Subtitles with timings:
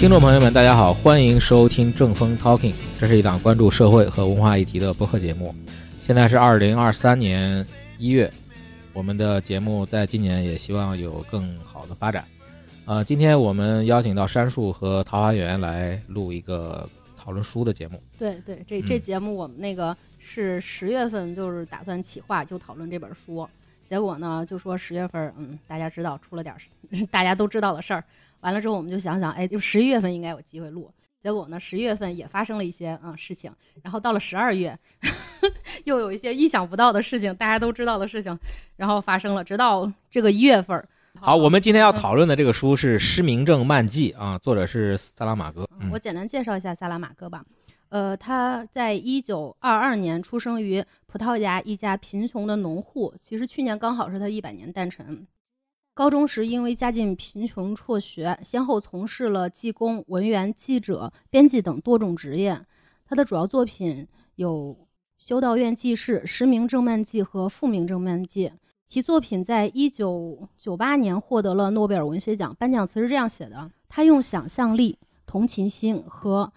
[0.00, 5.54] 听众朋友们，大家好，欢迎收听正风 Talking，这是一档关注社会和文化议题的播客节目。
[6.00, 7.62] 现在是二零二三年
[7.98, 8.32] 一月，
[8.94, 12.24] 我们的节目在今年也希望有更好的发展。
[12.86, 18.02] 呃，今天我们邀请到杉树和桃花源来录一个讨论书的节目。
[18.18, 23.46] 对对，这这嗯节目我们那个是十月份就是打算企划就讨论这本书，
[23.84, 26.56] 结果呢就说十月份，嗯，大家知道出了点，
[27.12, 28.02] 大家都知道的事儿。
[28.40, 30.92] 完了之后我们就想想，哎，就十一月份应该有机会录。
[31.18, 34.78] 结果呢，十一月份也发生了一些嗯事情，然后到了十二月，
[35.84, 38.38] 又有一些意想不到的事情，大家都知道的事情，
[38.76, 39.44] 然后发生了。
[39.44, 40.88] 直到这个一月份儿，
[41.20, 45.68] 好，我们今天要讨论的这个书是《失明症漫记》啊，作者是萨拉马戈。
[45.78, 47.44] 嗯我简单介绍一下萨拉马戈吧。
[47.90, 55.26] 呃，他在一九二二年出生于葡萄牙一家贫穷的农户，其实去年刚好是他一百年诞辰。
[56.00, 62.58] 高中时因为家境贫穷辍学，先后从事了技工、文员、记者、编辑等多种职业。
[63.04, 64.74] 他的主要作品有
[65.18, 68.48] 《修道院记事》《失明症漫记》和《复明症漫记》。
[68.86, 72.56] 其作品在一九九八年获得了诺贝尔文学奖。
[72.58, 76.50] 颁奖词是这样写的：他用想象力、同情心和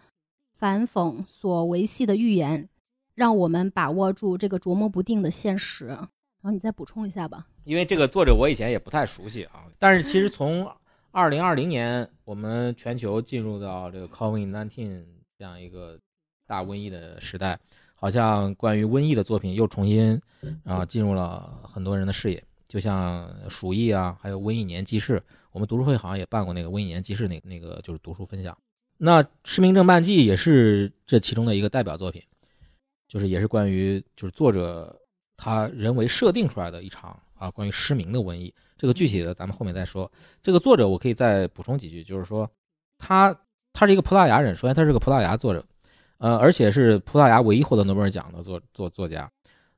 [0.58, 2.70] 反讽所维系的预言，
[3.14, 5.88] 让我们把握住这个琢磨不定的现实。
[5.88, 6.08] 然
[6.44, 7.48] 后你再补充一下吧。
[7.64, 10.70] 因为这个作者我以前也不太熟悉啊，但是其实从
[11.12, 15.04] 二零二零年我们全球进入到这个 COVID-19
[15.38, 15.98] 这样一个
[16.46, 17.60] 大瘟疫的时代，
[17.96, 20.20] 好像关于瘟疫的作品又重新
[20.64, 28.58] 啊进入了很多人的视野，就像鼠疫啊，还有瘟疫年记事，我们读书会好像也办过那个瘟疫年记事那那个就是读书分享。
[28.98, 32.22] 那《失明症漫记》也是这其中的一个代表作品，
[33.08, 35.00] 就是也是关于就是作者
[35.38, 38.54] 他人为设定出来的一场啊关于失明的瘟疫。
[38.78, 40.12] 这个具体的咱们后面再说。
[40.42, 42.50] 这个作者我可以再补充几句，就是说
[42.98, 43.34] 他
[43.72, 45.66] 他是一个葡萄牙人，首先他是个葡萄牙作者，
[46.18, 49.30] 呃，而且是葡萄牙唯一获得诺贝尔奖的作作作家。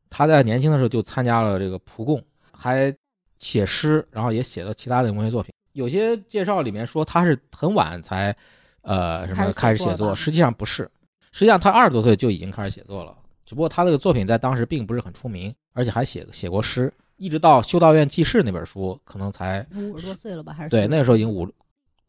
[0.09, 2.96] 他在年轻的时候就参加了这个蒲公，还
[3.40, 5.53] 写诗，然后也写了其他的文学作品。
[5.74, 8.35] 有些介绍里面说他是很晚才
[8.81, 10.90] 呃什么开开始写作，实际上不是，
[11.31, 13.16] 实际上他二十多岁就已经开始写作了，
[13.46, 20.53] 只不过他这个作品在当时并不是很出名，而且还写写过诗，一直到《修道院记事》那本书可能才五十多岁了吧？
[20.53, 21.48] 还是对，那个时候已经五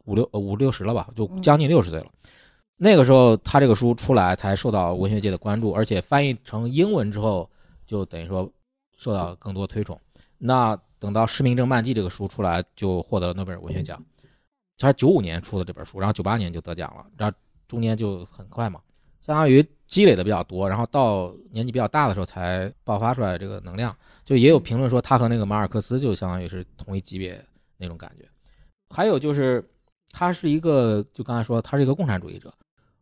[0.04, 2.06] 五六呃五六十了吧，就嗯将近六十岁了。
[2.76, 7.48] 那个时候他这个书出来才受到文学界的关注，而且翻译成英文之后，
[7.86, 8.50] 就等于说
[8.96, 9.98] 受到更多推崇。
[10.38, 14.02] 那等到《失明症漫记》这个书出来，就获得了诺贝尔文学奖。
[14.78, 17.34] 他是九五年出的这本书，然后九八年就得奖了，然后
[17.66, 18.80] 中间就很快嘛，
[19.26, 23.94] 相当于积累的比较多，然后到年纪比较大的时候才爆发出来这个能量。
[24.24, 27.44] 就也有评论说他和那个马尔克斯就相当于是同一级别
[27.76, 28.24] 那种感觉。
[28.88, 29.68] 还有就是
[30.12, 32.54] 他是一个，就刚才说他是一个共产主义者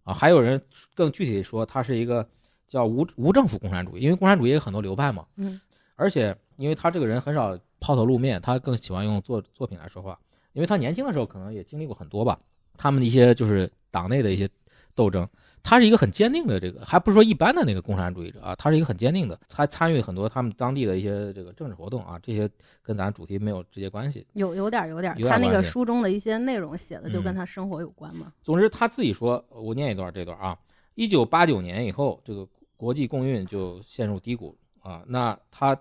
[0.03, 0.59] 啊，还有人
[0.95, 2.27] 更具体地说他是一个
[2.69, 5.61] 叫无无政府共产主义，因为共产主义也有很多流派嘛，嗯，
[5.95, 10.19] 而且因为他这个人很少抛头露面，他更喜欢用作作品来说话，
[10.55, 12.41] 因为他年轻的时候可能也经历过很多吧，
[12.79, 14.49] 他们的一些就是党内的一些
[14.95, 15.29] 斗争。
[15.65, 22.49] 他是一个很坚定的这个，还不是说一般的那个共产主义者啊，他是一个很坚定的，他参与很多他们当地的一些这个政治活动啊，这些
[22.83, 24.27] 跟咱主题没有直接关系。
[24.35, 28.31] 有有点儿有点他那个书中的一些内容写的就跟嗯他生活有关嘛。
[28.43, 30.57] 总之他自己说，我念一段这段啊，
[30.97, 32.47] 一九八九年以后，这个
[32.77, 35.75] 国际共运就陷入低谷啊，那他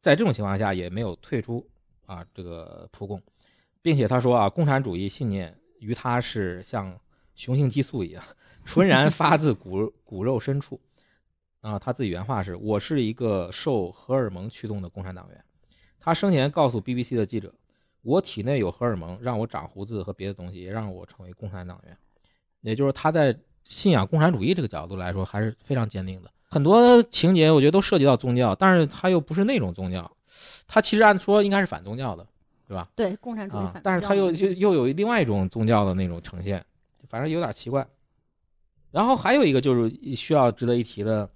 [0.00, 1.64] 在这种情况下也没有退出
[2.06, 3.22] 啊这个普共，
[3.80, 6.98] 并且他说啊，共产主义信念于他是像
[7.38, 8.22] 雄性激素一样，
[8.66, 10.78] 纯然发自骨 骨肉深处。
[11.60, 15.44] 啊，他自己原话是：“我是一个受荷尔蒙驱动的共产党员。”
[15.98, 17.52] 他生前告诉 BBC 的记者
[18.02, 21.96] ：“我体内有荷尔蒙，让我长胡子和别的东西，也让我成为共产党员。”
[22.62, 26.30] 也就是他在信仰共产主义这个角度来说，还是非常坚定的。
[26.50, 30.10] 很多情节我觉得都涉及到宗教，但是他又不是那种宗教，
[30.66, 32.24] 他其实按说应该是反宗教的，
[32.66, 32.88] 对吧？
[32.94, 36.64] 对，共产主义啊反，但是他又又又有另外一种宗教的那种呈现，
[37.08, 37.86] 反正有点奇怪。
[38.90, 41.30] 然后还有一个就是需要值得一提的，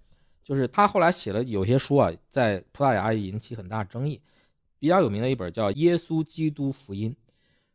[0.44, 4.20] 就是他后来写了有些书啊，在葡萄牙引起很大争议。
[4.78, 7.10] 比较有名的一本叫《耶稣基督福音》，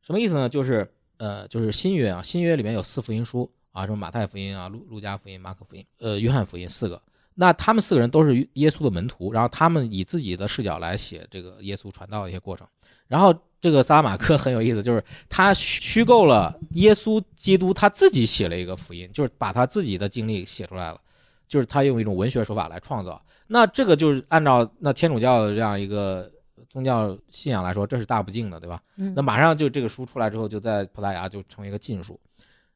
[0.02, 0.50] 什么意思呢？
[0.50, 0.86] 就是
[1.16, 7.02] 呃，就是新约啊，新约里面有四福音书啊，什么马太福音啊、路路加福音、马可福音、呃，约翰福音四个。
[7.34, 12.68] 那他们四个人都是耶稣的门徒，然后他们以自己的视角来写这个耶稣传道的一些过程。
[13.08, 21.02] 然后这个萨拉马克很有意思，就是他虚构了耶稣基督他自己写了一个福音，就是把他自己的经历写出来了，
[21.48, 23.20] 就是他用一种文学手法来创造。
[23.48, 26.30] 那这个就是按照那天主教的这样一个
[26.70, 28.80] 宗教信仰来说，这是大不敬的，对吧？
[28.98, 32.20] 嗯那马上就这个书出来之后，就在葡萄牙就成为一个禁书。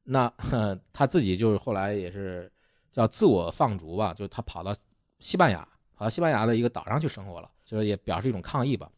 [0.04, 2.52] 那呵他自己就是后来也是
[2.92, 4.74] 叫自我放逐吧，就是他跑到
[5.20, 5.60] 西班牙，
[5.96, 8.90] 跑到西班牙的一个岛上去生活了，就是也表示一种抗议吧。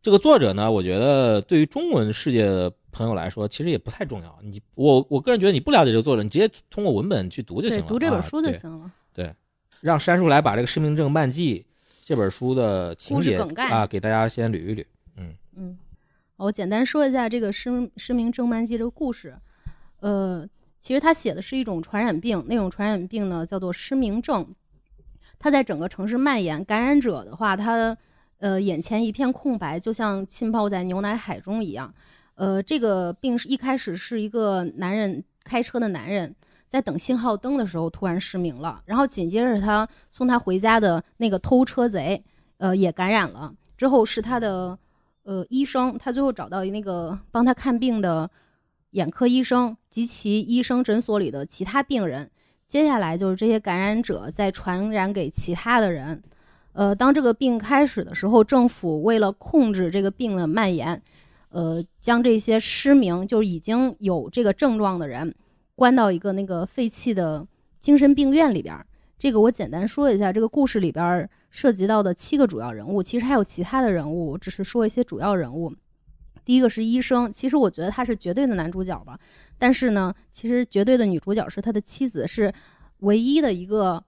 [0.00, 4.38] 这个作者呢，我觉得对于中文世界的朋友来说，其实也不太重要。
[4.42, 8.90] 你我我个人觉得，你不了解这个作者，你直接通过文本去读就行，了，读这本啊书就行了。
[9.12, 9.34] 对
[9.80, 11.60] 让山叔来把这个《失明症漫记》
[12.04, 13.38] 这本书的情节
[13.70, 14.84] 啊，给大家先捋一捋。
[15.16, 15.76] 嗯，
[16.36, 19.36] 我简单说一下这个失失明症漫记这个故事。
[20.00, 20.46] 呃，
[20.78, 24.46] 其实他写的是一种传染病，那种传染病呢叫做失明症，
[25.38, 26.64] 它在整个城市蔓延。
[26.64, 27.96] 感染者的话，他
[28.38, 31.92] 呃眼前一片空白，就像浸泡在牛奶海中一样。
[32.34, 36.34] 呃，这个病是一开始是一个男人开车的男人。
[36.68, 42.22] 在等信号灯的时候，突然失明了，然后紧接着他送他回家的那个偷车贼，
[42.58, 43.54] 呃，也感染了。
[43.74, 44.78] 之后是他的
[45.22, 48.30] 呃医生，他最后找到那个帮他看病的
[48.90, 52.30] 眼科医生及其医生诊所里的其他病人。
[52.66, 56.22] 接下来就是这些感染者再传染给其他的人。
[56.78, 61.02] 呃，当这个病开始的时候，政府为了控制这个病的蔓延，
[61.48, 65.34] 呃，将这些失明就是已经有这个症状的人
[65.74, 67.44] 关到一个那个废弃的
[67.80, 68.78] 精神病院里边。
[69.18, 75.74] 这个我简单说一下，这个故事里边涉及到的七个主要人物，其实还有其他的人物，只是说一些主要人物。
[76.44, 79.18] 第一个是医生，其实我觉得他是绝对的男主角吧，
[79.58, 82.54] 但是呢，其实绝对的女主角是他的妻子，是
[82.98, 84.04] 唯一的一个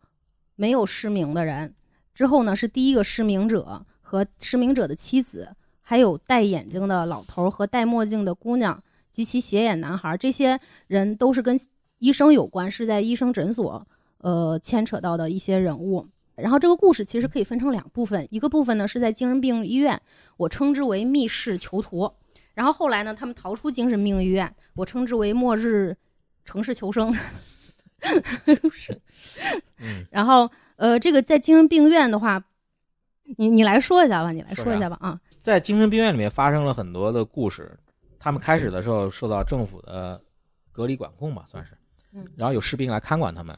[0.55, 1.75] 没有失明的人。
[2.21, 8.79] 之后呢，是第一个失明者和失明者的妻子，还有戴眼镜的老头儿和戴墨镜的姑娘
[9.11, 11.59] 及其斜眼男孩，这些人都是跟
[11.97, 13.87] 医生有关，是在医生诊所
[14.19, 16.07] 呃牵扯到的一些人物。
[16.35, 19.99] 然后这个故事其实可以分成两部分，一个部分呢是在精神病医院，
[20.37, 22.13] 我称之为密室囚徒。
[22.53, 25.97] 然后后来呢，他们逃出精神病医院，我称之为末日
[26.45, 27.17] 城市求生。
[29.81, 30.51] 嗯，然后
[30.81, 32.43] 呃，这个在精神病院的话，
[33.37, 35.21] 你你来说一下吧，你来说一下吧啊。
[35.39, 37.79] 在精神病院里面发生了很多的故事，
[38.19, 40.19] 他们开始的时候受到政府的
[40.73, 41.73] 隔离管控吧，算是
[42.15, 43.55] 嗯，然后有士兵来看管他们。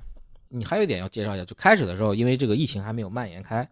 [0.49, 3.67] 你还有一点要介绍一下，就开始的时候，因为这个疫情还没有蔓延开，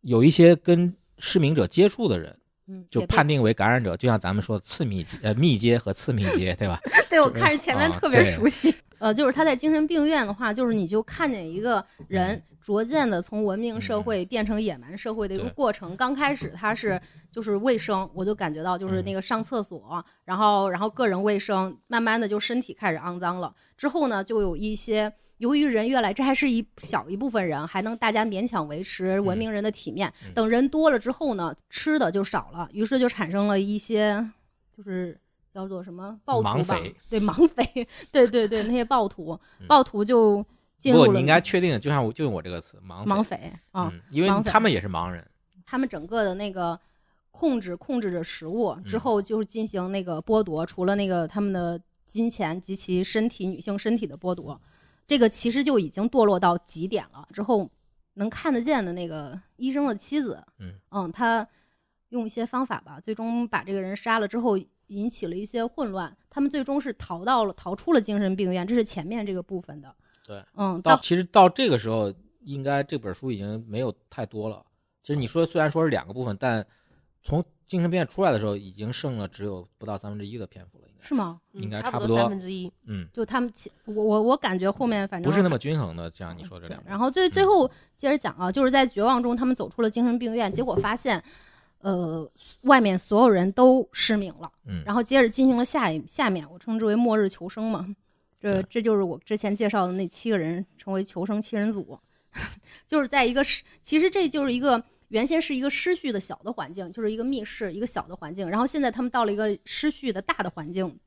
[0.00, 2.34] 有一些跟失明者接触的人
[2.68, 6.80] 嗯，就判定为感染者，就像咱们说的次密接、呃密接和次密接，对吧？
[7.10, 8.74] 对我看着前面啊特别熟悉。
[8.98, 15.96] 呃，就是他在精神病院的话，就是你就看见一个人逐渐的从文明社会变成野蛮社会的一个过程。
[15.96, 17.00] 刚开始它是
[17.32, 23.54] 就是卫生，我就感觉到就是嗯那个上厕所，然后然后个人卫生，慢慢的就身体开始肮脏了。
[23.74, 25.10] 之后呢，就有一些。
[25.38, 30.12] 由于人越来，这还是一小一部分人，还能大家勉强维持文明人的体面。
[30.26, 34.28] 嗯等人多了之后呢，吃的就少了，于是就产生了一些，
[34.76, 35.18] 就是
[35.50, 36.78] 叫做什么暴徒吧？
[37.08, 40.44] 对，盲匪， 对对对，那些暴徒，嗯暴徒就
[40.78, 45.26] 进入了不你应该确定，就像我就用我这个词，盲盲匪嗯，因为他们也是盲人，
[45.66, 46.78] 他们整个的那个
[47.30, 54.60] 控制控制着食物之嗯后，就是进行那个剥夺，除了那个他们的金钱及其身体女性身体的剥夺，
[55.06, 57.28] 这个其实就已经堕落到极点了。
[57.32, 57.68] 之后
[58.14, 60.42] 能看得见的那个医生的妻子，
[60.90, 61.46] 嗯他
[62.10, 64.58] 用一些方法吧，最终把这个人杀了之后。
[64.88, 69.94] 引起了一些混乱，他们最终是逃到了逃出了精神病院，这是前面这个部分的。
[70.28, 74.62] 对，嗯，到到其实到这个时候，应该这本书已经没有太多了。
[75.02, 76.64] 其实你说虽然说是两个部分，但
[77.22, 81.40] 从精神病院出来的时候，已经剩了只有不到三分之一的篇幅了，应该是吗？
[81.54, 82.70] 嗯应该差多差不多三分之一。
[82.84, 86.10] 嗯，就他们其我我我感觉后面反正不是那么均衡的。
[86.10, 87.66] 像你说这两，个，然后最最后
[87.96, 91.22] 接着讲啊，就是在绝望中，他们走出了精神病院，结果发现，
[91.80, 92.30] 呃，
[92.62, 94.52] 外面所有人都失明了。
[94.66, 97.94] 嗯，然后接着进行了下一下面，我称之为末日求生嘛。
[98.40, 101.98] 这这就是我之前介绍的那七个人，成为求生七人组，
[102.86, 108.48] 就是在一个失，其实这就是一个原先是一个失序的小的环境，就是一个密室，一个小的环境。
[108.48, 110.98] 然后现在他们到了一个失序的大的环境，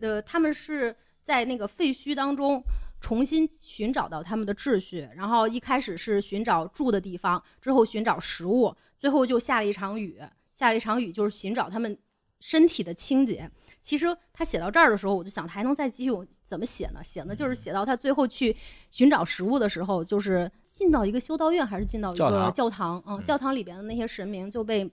[0.00, 2.62] 呃，他们是在那个废墟当中
[3.00, 5.06] 重新寻找到他们的秩序。
[5.14, 10.18] 然后一开始是寻找住的地方，之后寻找食物，最后就下了一场雨。
[10.54, 11.98] 下了一场雨就是寻找他们
[12.40, 13.50] 身体的清洁。
[13.82, 16.10] 其实他写到这儿的时候，我就想他还能再继续
[16.44, 17.02] 怎么写呢？
[17.02, 18.54] 写呢就是写到他最后去
[18.90, 23.02] 寻找食物的时候，就是进到一个修道院还是进到一个教堂教堂？
[23.06, 24.90] 嗯，嗯教堂里边的那些神明就被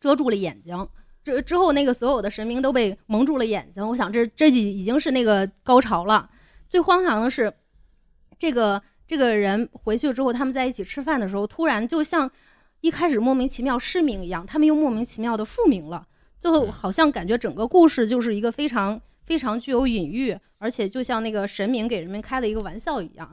[0.00, 0.88] 遮住了眼睛。
[1.22, 3.86] 之之后，那个所有的神明都被蒙住了眼睛。
[3.86, 6.30] 我想这这已已经是那个高潮了。
[6.68, 7.52] 最荒唐的是，
[8.38, 12.30] 这个这个人回去之后，他们在一起吃饭的时候，突然就像
[12.80, 16.06] 一开始莫名其妙失明一样，他们又莫名其妙的复明了。
[16.38, 23.26] 最后嗯好像感觉整个故事就是一个非常非常具有隐喻，而且就像那个神明给人们开了一个玩笑一样。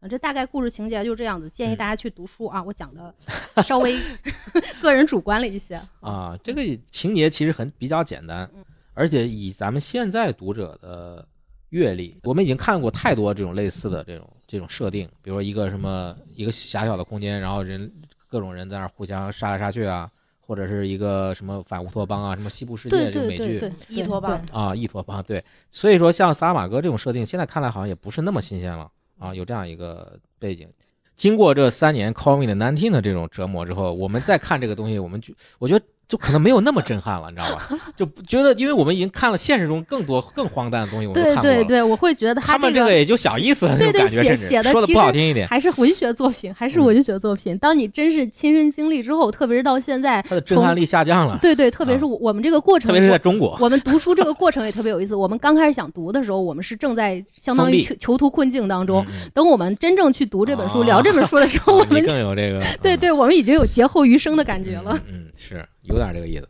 [0.00, 2.62] 啊，这大概故事情节就这样子，建议嗯大家去读书啊。
[2.64, 3.14] 我讲的
[3.62, 3.98] 稍微
[4.82, 5.80] 个人主观了一些。
[6.00, 11.26] 啊，这个情节其实很比较简单嗯，而且以咱们现在读者的
[11.70, 17.90] 阅历，我们已经看过太多这种类似的这种这种设定，比如说一个什么一个狭小的空间，然后人
[18.28, 20.10] 各种人在那儿互相杀来杀去啊，
[20.46, 30.68] 或者是一个什么反乌托邦啊，什么西部世界对这个美剧对对对，伊托邦啊，异托邦对，所以说像萨拉玛戈这种设定，现在看来好像也不是那么新鲜了啊，有这样一个背景。
[31.16, 37.68] 经过这三年 Call Me 的 nineteen 的这种折磨之后，我们再看这个东西，我们就我觉得就可能没有那么震撼了，你知道吧？
[37.96, 41.56] 就觉得因为我们已经看了现实中更多更荒诞的东西，我们看过了。
[41.56, 47.56] 对对，我会觉得他们这这个也就小意思了，对对写，写的说的不好听一点，还是文学作品，还是嗯文学作品。
[47.58, 53.56] 当你真是亲身经历之后，特别是到现在，它的震撼力下降了，对对，特别是我们这个过程，特别是在中国。
[53.60, 55.14] 我们读书这个过程也特别有意思。
[55.14, 59.04] 我们刚开始想读的时候，我们是正在相当于囚囚徒困境当中。
[59.32, 64.92] 等我们真正去读这本书、哦聊这本书的时候， 我们更有这个嗯对对，我们已经有劫后余生的感觉了。
[65.08, 66.48] 嗯，嗯是有点这个意思。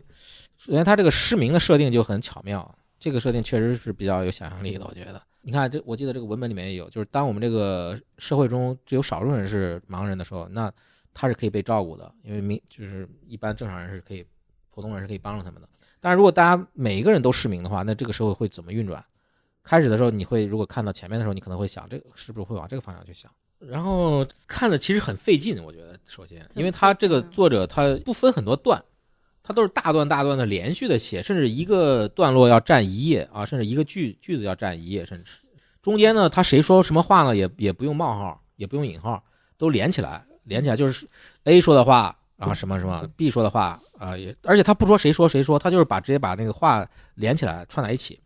[0.57, 4.85] 首先，它这个失明的设定就很巧妙，这个设定确实是比较有想象力的。
[4.87, 10.73] 我觉得，你看这，我记得这个文本里面也有，就是当我们这个社会中只有少数人是盲人的时候，那
[11.13, 14.25] 他是可以被照顾的，因为明就是一般正常人是可以，
[14.71, 15.69] 普通人是可以帮助他们的。
[16.01, 19.05] 但是如果大家每一个人都失明的话，那这个社会会怎么运转？
[19.63, 23.31] 开始的时候，你会如果看到前面的时候，你可能会想，这个是不是会往这个方向去想？
[23.59, 28.83] 然后看的其实很费劲，我觉得首先，因为他这个作者他不分很多段，
[29.47, 35.33] 他都是大段大段的连续的写，甚至一个段落要占一页啊，甚至一个句句子要占一页，甚至
[35.83, 39.23] 中间呢，他谁说什么话呢，也也不用冒号，也不用引号，
[39.59, 41.07] 都连起来，连起来就是
[41.45, 48.19] A 说的话啊什么什么，B 说的话啊也，而且他不说谁说谁说，他就是把直接把那个话连起来串在一起。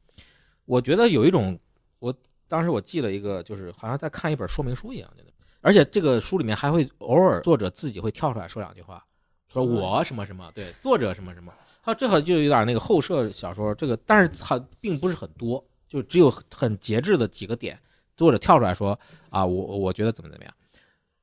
[0.67, 1.59] 我觉得有一种，
[1.99, 2.15] 我
[2.47, 5.33] 当时我记了一个，就是好像在看一本说明书一样，觉得，
[5.63, 9.05] 而且这个书里面还会偶尔作者自己会跳出来说两句话，
[9.53, 11.53] 说我什么什么，对，作者什么什么，
[11.83, 17.79] 他这好就有点那个后设小说，这个但是它并不是很多，就只有很节制的几个点，
[18.17, 18.99] 作者跳出来说
[19.31, 20.55] 啊，我我觉得怎么怎么样。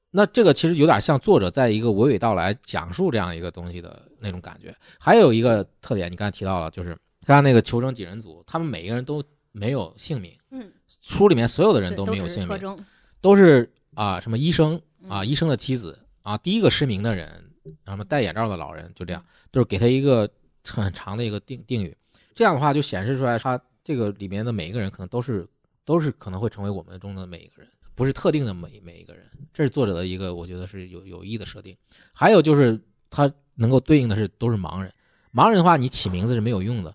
[0.09, 4.73] 那这个其实有点像作者在一个娓娓道来讲述这样一个东西的那种感觉。
[4.97, 12.85] 还有一个特点，你刚才提到了，就是刚才那个求生几人组，他们每一个人都没有姓名，嗯，书里面所有的人都都没有姓名。
[13.19, 14.77] 都是啊什么医生
[15.09, 17.44] 啊，嗯医生的妻子啊，第一个失明的人，
[17.83, 20.29] 然后戴眼罩的老人，就这样，就是给他一个
[20.63, 21.95] 很长的一个定定语。
[22.33, 25.47] 这样的话就显示出来，他这个里面的每一个人可能都是
[25.83, 29.23] 都是可能会成为我们中的每一个人，不是特定的每每一个人。
[29.53, 31.75] 这是作者的一个我觉得是有有意的设定。
[32.11, 32.79] 还有就是
[33.09, 34.91] 他能够对应的是都是盲人，
[35.33, 36.93] 盲人的话你起名字是没有用的，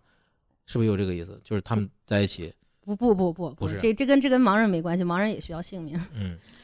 [0.67, 1.41] 是不是有这个意思？
[1.43, 5.99] 就是他们在一起，不不不不不是这这跟这跟盲人没关系，盲人也需要姓名。
[6.13, 6.39] 嗯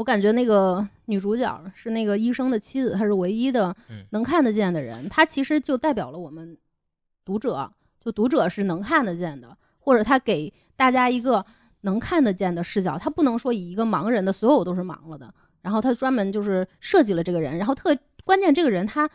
[0.00, 4.02] 我感觉那个女主角是那个医生的妻子，她是唯一的嗯。
[4.12, 6.56] 能看得见的人，她其实就代表了我们
[7.22, 7.70] 读者，
[8.02, 11.44] 就读者是能看得见的，或者她给大家一个
[11.82, 19.10] 能看得见的视角，她不能说以一个盲人的所有都是盲了的，然后她专门就是设计了这个人，然后特关键这个人他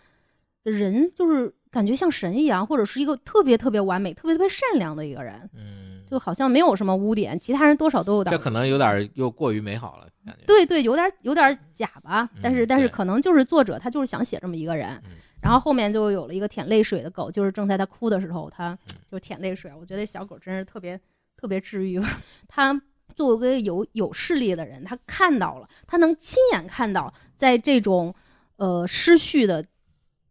[0.61, 10.45] 人就是感觉像神一样，或者是一个特别特别完美、特别特别善良的一个人，嗯，就好像没有什么污点，其他人多少都有点这可能有点又过于美好了，感觉。
[10.47, 19.69] 对对，有点有点假吧，但是嗯但是可能就是作者他就是想写这么一个人嗯，然后后面就有了一个舔泪水的狗，就是正在他哭的时候，他嗯就舔泪水。
[19.77, 20.97] 我觉得小狗真是特别
[21.35, 22.01] 特别治愈。
[22.47, 22.81] 他
[23.13, 28.15] 作为一个有有视力的人，他看到了，他能亲眼看到，在这种
[28.55, 29.65] 呃失序的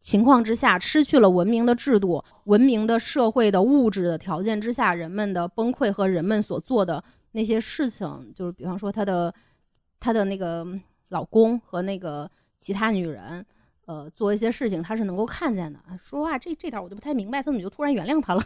[0.04, 8.06] 情况之下，失去了文明的制度、文明的社会的物质的条件之下，人们的崩溃和人们所做的那些事情，
[8.36, 9.34] 就是比方说她的
[9.98, 10.66] 她的那个
[11.08, 13.44] 老公和那个其他女人，
[13.86, 15.80] 呃，做一些事情，她是能够看见的。
[16.02, 18.42] 说实话，这这点我就不太明白，她怎么就突然原谅他了？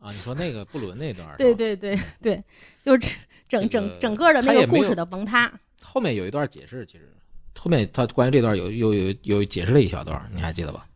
[0.00, 2.44] 啊，你说那个布伦那段儿， 对，对对对，
[2.84, 3.16] 就是
[3.48, 5.50] 整整这个整个的那个故事的崩塌。
[5.82, 7.10] 后面有一段解释，其实
[7.58, 10.86] 后面他关于这段有有有有解释了一小段儿，你还记得吧？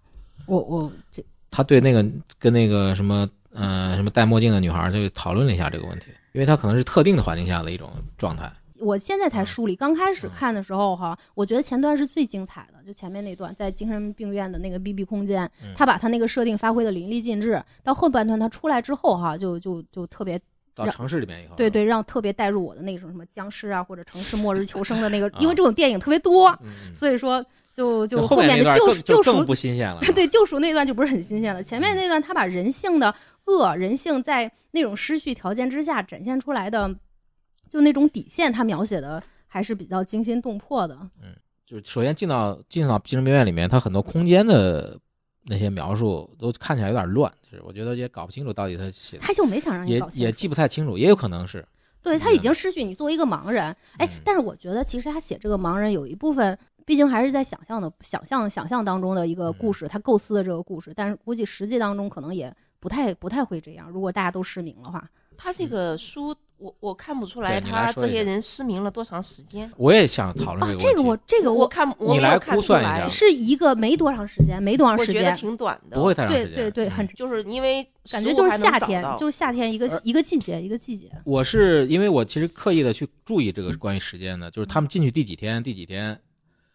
[0.47, 2.05] 我我这他对那个
[2.39, 8.51] 跟那个什么呃什么戴墨镜的女孩儿就讨论了一下这个问题，因为他可能是特定的环境下的一种状态。
[8.79, 17.63] 我现在才嗯梳理，刚开始嗯看的时候哈，我觉得前段是最精彩的，就前面那段在精神病院的那个 BB 空间嗯，他把他那个设定发挥的淋漓尽致。
[17.85, 20.41] 到后半段他出来之后哈，就就就特别
[20.75, 27.45] 到城市里面以后，对对，让特别带入我的那种什么僵尸啊或者城市末日求生的那个， 啊因为这种电影特别多，嗯，嗯所以说
[27.75, 30.01] 就就就后面的救赎救赎不新鲜了。
[30.15, 33.15] 对救赎那段就不是很新鲜了，前面那段他把人性的
[33.47, 36.95] 恶人性在那种失序条件之下展现出来的，
[37.69, 40.97] 就那种底线，他描写的还是比较惊心动魄的。
[41.23, 44.99] 嗯就是首先进到进到精神病院里面，他很多空间的
[45.47, 50.23] 那些描述都看起来有点乱，就是我觉得也搞不清楚到底他写的他就没想让你也搞清楚。
[50.23, 51.65] 也记不太清楚，也有可能是
[52.03, 53.65] 对他已经失去你作为一个盲人，
[53.97, 63.89] 哎嗯，但是我觉得其实他写这个盲人有一部分，毕竟还是在想象的想象想象当中的一个嗯故事，他构思的这个故事，但是估计实际当中可能也不太不太会这样。
[63.91, 69.69] 如果大家都失明的话，他这个书，我我看不出来他这些人失明了多长时间。
[69.77, 70.93] 我也想讨论啊这，个。
[70.93, 76.57] 这个我这个我我看我来没有看出估算一来下是一个没多长时间，没多长时间我觉得挺短的，不会太长对时间。
[76.57, 81.11] 对对，对很就是因为感觉就是夏天，就是夏天一个一个季节一个季节。
[81.25, 86.17] 我是因为我其实刻意的去注意这个关于时间的，就是他们进去第几天，第几天，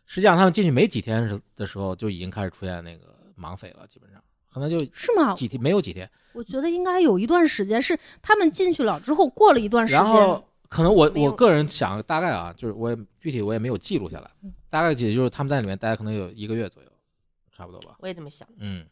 [0.08, 4.20] 实际上他们进去没几天时的时候就已经开始出现那个盲匪了，基本上
[4.52, 5.36] 可能就是吗？
[5.36, 16.90] 几天没有几天，我觉得应该有一段时间是他们进去了之后，过了一段时间，然后可能我我个人想大概啊，就是我也具体我也没有记录下来嗯，大概也就是他们在里面待可能有一个月左右，
[17.56, 17.98] 差不多吧。
[18.00, 18.48] 我也这么想。
[18.58, 18.86] 嗯，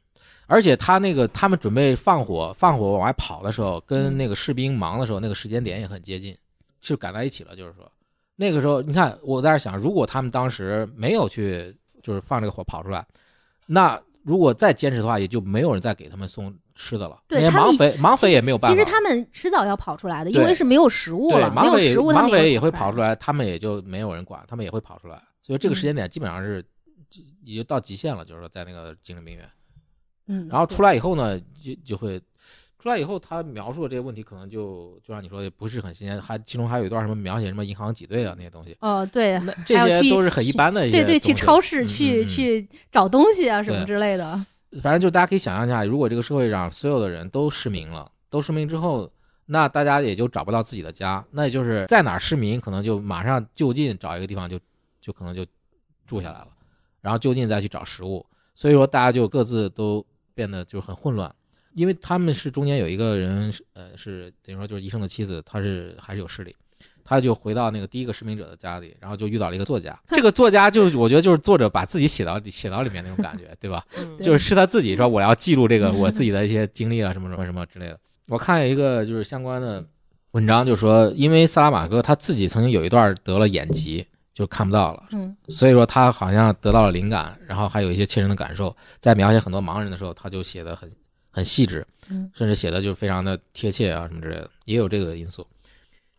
[0.48, 6.38] 而且他那个他们准备放火放火往外跑的时候，跟嗯那个士兵忙的时候，那个时间点也很接近，
[6.82, 7.56] 就赶在一起了。
[7.56, 7.90] 就是说，
[8.36, 13.06] 那个时候你看我在这想，如果他们当时没有去就是放这个火跑出来，
[13.66, 17.18] 那如果再坚持的话，也就没有人再给他们送吃的了。
[17.28, 18.76] 对盲匪盲匪也没有办法。
[18.76, 25.22] 其实他们迟早要跑出来的，因为是没有食物对了，没盲匪有食物，盲匪也会跑跑出来，他们也就没有人管，他们也会跑出来。
[25.44, 26.64] 所以这个时间点基本上是
[27.44, 29.48] 已经到极限了，就是说在那个精神病院。
[30.28, 32.20] 嗯，然后出来以后呢，就就会
[32.86, 44.40] 出来以后，他描述的这些问题可能就就像你说的不是很新鲜，还其中还有一段什么描写什么银行挤兑啊那些东西，哦，对，那这些都是很一般的一些对对，去超市嗯去、去找东西啊什么之类的。
[44.84, 49.12] 反正就大家可以想象一下，如果这个社会上所有的人都失明了，都失明之后，
[49.48, 54.60] 那大家也就找不到自己的家，那也就是在哪儿失明，可能就马上就近找一个地方就
[55.02, 55.44] 就可能就
[56.06, 56.50] 住下来了，
[57.02, 61.34] 然后就近再去找食物，所以说大家就各自都变得就很混乱。
[61.76, 66.56] 因为他们是中间有一个人是呃是等于说就是医生的妻子，她是还是有视力，
[67.04, 69.96] 他就回到那个第一个失明者的家里，然后就遇到了一个作家。
[70.10, 73.86] 这个作家就是我觉得就是作者把自己写到写到里面那种感觉，对吧？
[73.98, 78.00] 嗯，就是是他自己说我要记录这个我自己的一些经历啊，什么什么什么之类的。
[78.30, 79.86] 我看有一个就是相关的
[80.32, 90.90] 文章，就说因为萨拉马戈他自己曾经有一段得了眼疾，就看不到了，嗯所以说他好像得到了灵感，然后还有一些切身的感受，在描写很多盲人的时候，他就写的很
[91.36, 95.46] 很细致，嗯甚至写的就非常的贴切啊什么之类的，也有这个因素。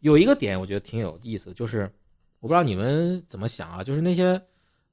[0.00, 1.90] 有一个点我觉得挺有意思，就是
[2.40, 4.38] 我不知道你们怎么想啊，就是那些，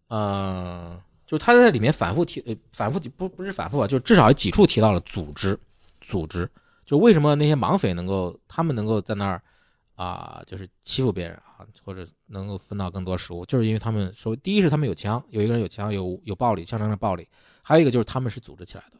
[0.07, 5.59] 呃，就是他在里面反复提，呃反复提不不是反复啊，就至少有几处提到了组织，
[5.99, 6.49] 组织，
[6.85, 9.43] 就为什么那些盲匪能够，他们能够在那儿
[9.95, 17.27] 啊、就是欺负别人啊，或者能够分到更多食物，就是因为他们说，第一是他们有枪，有一个人有枪，有有暴力，象征着暴力，
[17.61, 18.97] 还有一个就是他们是组织起来的，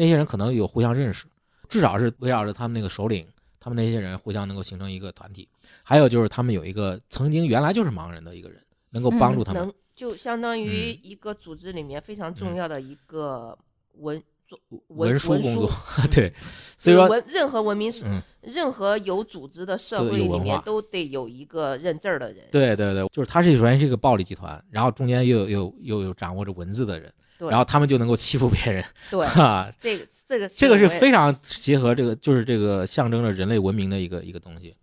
[0.00, 1.26] 那些人可能有互相认识，
[1.68, 3.26] 至少是围绕着他们那个首领，
[3.60, 5.46] 他们那些人互相能够形成一个团体，
[5.82, 8.58] 还有就是他们有一个曾经原来就是盲人的一个人，
[8.88, 9.62] 能够帮助他们。
[9.62, 13.58] 能就相当于嗯一个组织里面非常嗯重要的一个
[13.98, 14.58] 文做
[14.88, 16.32] 文书工作 嗯对，
[16.78, 22.46] 所以说，文任何文明是嗯，任何有组织的社会里面都得有一个认字儿的人。
[22.50, 27.14] 对对对，就是他是首先是一个暴力集团，然后中间又有又又有掌握着文字的人，对
[27.48, 34.74] 然后他们就能够欺负别人，对， 哈，这个这个这个是非常结合这个，就是这个象征着人类文明的一个一个东西。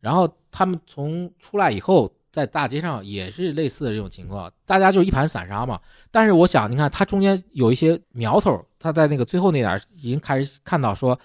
[0.00, 5.80] 然后他们从出来以后，在大街上也是类似的这种情况，大家就是一盘散沙嘛。
[6.10, 11.18] 但是我想，你看它中间有一些苗头，他在那个最后那点已经开始看到说，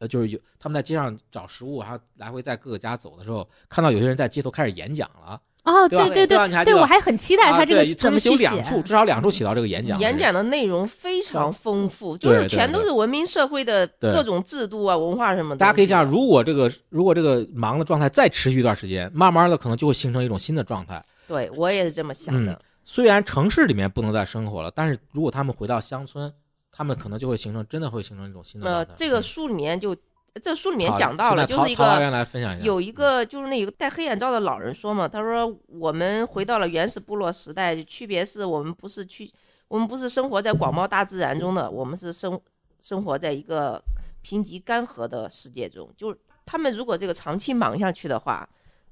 [0.00, 5.40] 呃，就是有他们在街上找食物，然后来回在各个家走的时候，看到有些人在街头开始演讲了。
[5.66, 8.64] 哦，对吧对对对我还很期待啊他这个对怎么去写曾经有两。
[8.64, 9.98] 处，至少两处写到这个演讲。
[9.98, 15.58] 演讲的内容非常丰富，就是全都是文明社会的各种制度啊、文化什么的。
[15.58, 21.04] 大家可以想，如果这个如果这个忙的状态再持续一段时间，慢慢的可能就会形成一种新的状态。
[21.26, 22.58] 对我也是这么想的。
[22.84, 26.32] 虽然城市里面不能再生活了，但是如果他们回到乡村，
[26.70, 28.94] 他们可能就会形成真的会形成一种新的呃，状态。
[28.96, 29.96] 这个嗯书里面就
[30.42, 39.32] 这书里面讲到了，就是一个有一个就是那个戴黑眼罩的老人说嘛，他说我们回到了原始部落时代，区别是我们不是去，
[39.68, 42.40] 我们不是生活在广袤大自然中的，我们是生
[42.80, 43.82] 生活在一个
[44.22, 45.88] 贫瘠干涸的世界中。
[45.96, 48.48] 就是他们如果这个长期忙下去的话，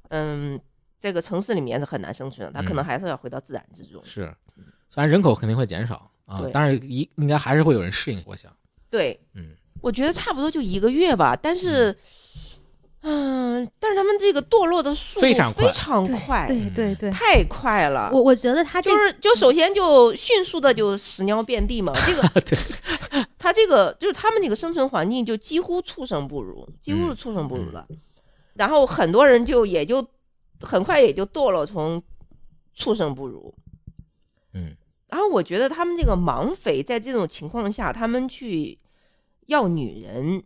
[0.09, 0.61] 嗯，
[0.99, 4.03] 这个城市里面是很难生存的，他可能嗯还是要回到自然之中。
[4.05, 4.35] 是，
[4.89, 8.23] 虽然人口肯定会减少啊对，但是一应该还是会有人适应。
[8.27, 8.51] 我想，
[8.89, 9.55] 对，嗯，
[9.85, 11.95] 我觉得差不多就一个月吧，但是，
[13.03, 18.09] 嗯、但是他们这个堕落的速度非常快非常快，对对对，太快了。
[18.11, 22.59] 我我觉得他就是就首先就迅速的就屎尿遍地嘛，这个 对，
[23.39, 27.87] 他这个就是他们这个生存环境就几乎畜生不如，几乎是畜生不如的。
[28.55, 30.07] 然后很多人就也就
[30.63, 32.03] 很快也就堕落从
[32.73, 33.55] 畜生不如。
[34.55, 34.75] 嗯
[35.09, 38.77] 然后我觉得他们这个盲匪在这种情况下，他们去
[39.47, 40.43] 要女人，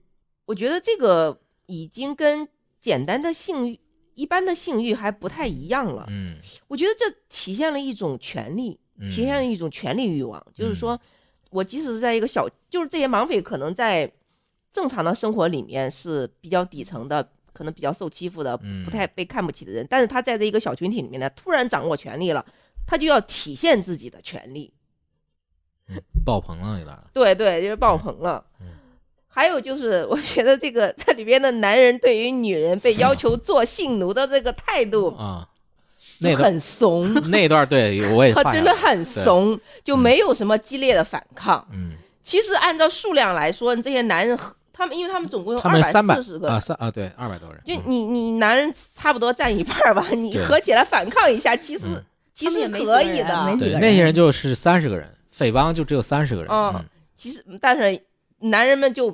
[0.47, 2.49] 我觉得这个已经跟
[2.81, 3.79] 简单的性欲、
[4.15, 6.07] 一般的性欲还不太一样了。
[6.09, 6.37] 嗯
[6.69, 10.99] 我觉得这体现了一种权利，嗯体现了一种权利欲望，就是说，
[11.51, 14.11] 我即使是在一个小，就是这些盲匪可能在
[14.73, 22.45] 正常的生活里面是比较底层的，可能比较受欺负的，嗯不太被看不起的人，但是他在这一个小群体里面呢，突然掌握权力了，
[22.87, 24.73] 他就要体现自己的权利，
[25.89, 26.97] 嗯，爆棚了有点。
[27.13, 28.45] 对对，就是爆棚了。
[28.61, 28.67] 嗯
[29.39, 35.47] 还有就是，我觉得这个这里边的男人对于女人被要求做性奴的这个态度啊，
[36.21, 41.65] 就那很怂， 那段对我也他真的很怂，就没有什么激烈的反抗。
[41.73, 44.37] 嗯，其实按照数量来说，这些男人
[44.73, 56.51] 他们，因为他们总共有他二百们三百四十个啊，三啊对二百多人，嗯就你你男人差不多占一半吧，你合起来反抗一下，其实、嗯其实也可以的，对那些人就是三十个人，匪帮就只有三十个人。
[56.51, 56.85] 嗯嗯
[57.17, 58.01] 其实但是
[58.39, 59.11] 男人们就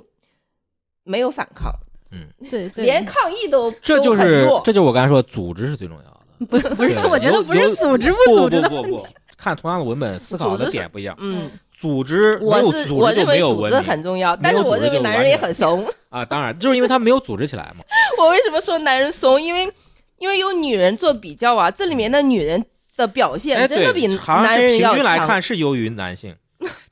[1.05, 1.73] 没有反抗，
[2.11, 6.11] 嗯，对 对，连抗议都这就是这就是我刚才说，组织是最重要的。
[6.47, 9.07] 不不是，我觉得不是组织不组织的不不不，
[9.38, 11.17] 看同样的文本，思考的点不一样。
[11.21, 15.87] 嗯，组织我是织我认为组织很重要，但是我认为男人也很怂。
[16.11, 17.85] 啊，当然就是因为他没有组织起来嘛。
[18.19, 19.40] 我为什么说男人怂？
[19.40, 19.73] 因为
[20.19, 22.62] 因为有女人做比较啊，这里面的女人
[22.97, 25.27] 的表现真的比男人要平均来强。
[25.27, 26.35] 看是优于男性，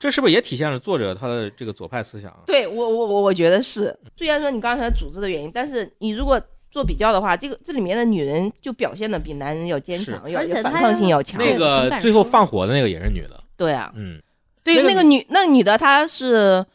[0.02, 2.38] 这是不是也体现了作者他的这个左派思想啊？
[2.44, 11.40] 对我我我我觉得是，虽然说你刚才组织的原因，但是你如果做比较的话，这个这里面的女人就表现的比男人要坚强，要而且反抗性要强。
[11.40, 14.20] 那个最后放火的那个也是女的，对啊，嗯，
[14.64, 16.66] 对那个那个女那女的她是，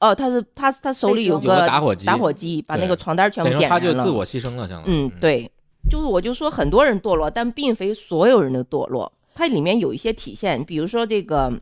[0.00, 4.02] 哦，她是她她手里有有个打火机打火机，把那个床单全部等于说点燃了。
[4.02, 5.06] 他就自我牺牲了，相当于。
[5.06, 5.48] 嗯，对，
[5.88, 9.12] 就是我就说很多人堕落，但并非所有人的堕落。
[9.36, 11.52] 它里面有一些体现，比如说这个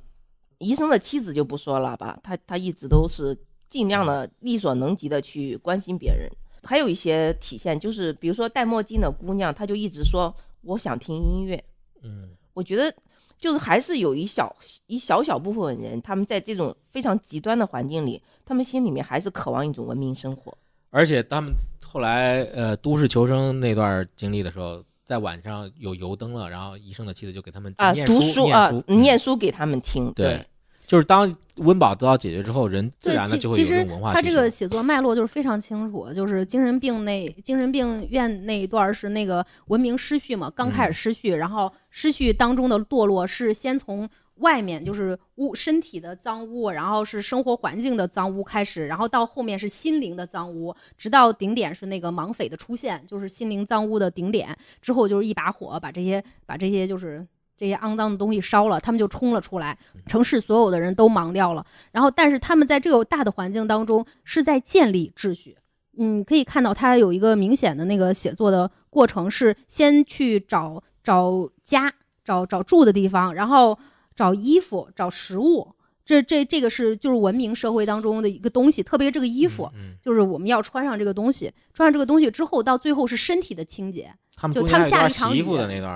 [0.64, 3.36] 医生的妻子就不说了吧，他他一直都是
[3.68, 6.30] 尽量的力所能及的去关心别人。
[6.62, 11.62] 还有一些体现，就是比如说戴墨镜的姑娘，她就一直说我想听音乐。
[12.02, 12.94] 嗯我觉得
[13.36, 14.54] 就是还是有一小
[14.86, 20.56] 一小小部分人，他们在这种非常极端的环境里，他们心里面还是渴望一种文明生活。
[20.90, 21.52] 而且他们
[21.84, 30.10] 后来呃都市求生那段经历的时候，在晚上有油灯了，然后医生的妻子就给他们啊，读啊书啊，嗯念书给他们听。
[30.14, 30.46] 对
[30.86, 57.24] 就是当温饱得到解决之后，人自对，然的就会有这种文化他这个写作脉络就是非常清楚，就是精神病那精神病院那一段儿是那个文明失序嘛，刚开始嗯失序，然后失序当中的堕落是先从外面就是污身体的脏污，然后是生活环境的脏污开始，然后到后面是心灵的脏污，直到顶点是那个盲匪的出现，就是心灵脏污的顶点，之后就是一把火把这些把这些就是。
[57.64, 61.64] 这些肮脏的东西烧了，他们就冲了出来，城市所有的人都忙掉了。
[61.92, 65.56] 然后，但是他们在这个大的环境当中是在建立秩序。
[65.96, 71.90] 嗯，可以看到他有一个明显的那个写作的过程，是先去找找家，
[72.22, 73.78] 找找住的地方，然后
[74.14, 75.74] 找衣服，找食物。
[76.04, 84.14] 这这这个是就是文明社会当中的一个东西，特别这个衣服，嗯，嗯就是我们要穿上这个东西，穿上这个东西之后，到最后是身体的清洁。
[84.36, 85.44] 他们就他们下了一场雨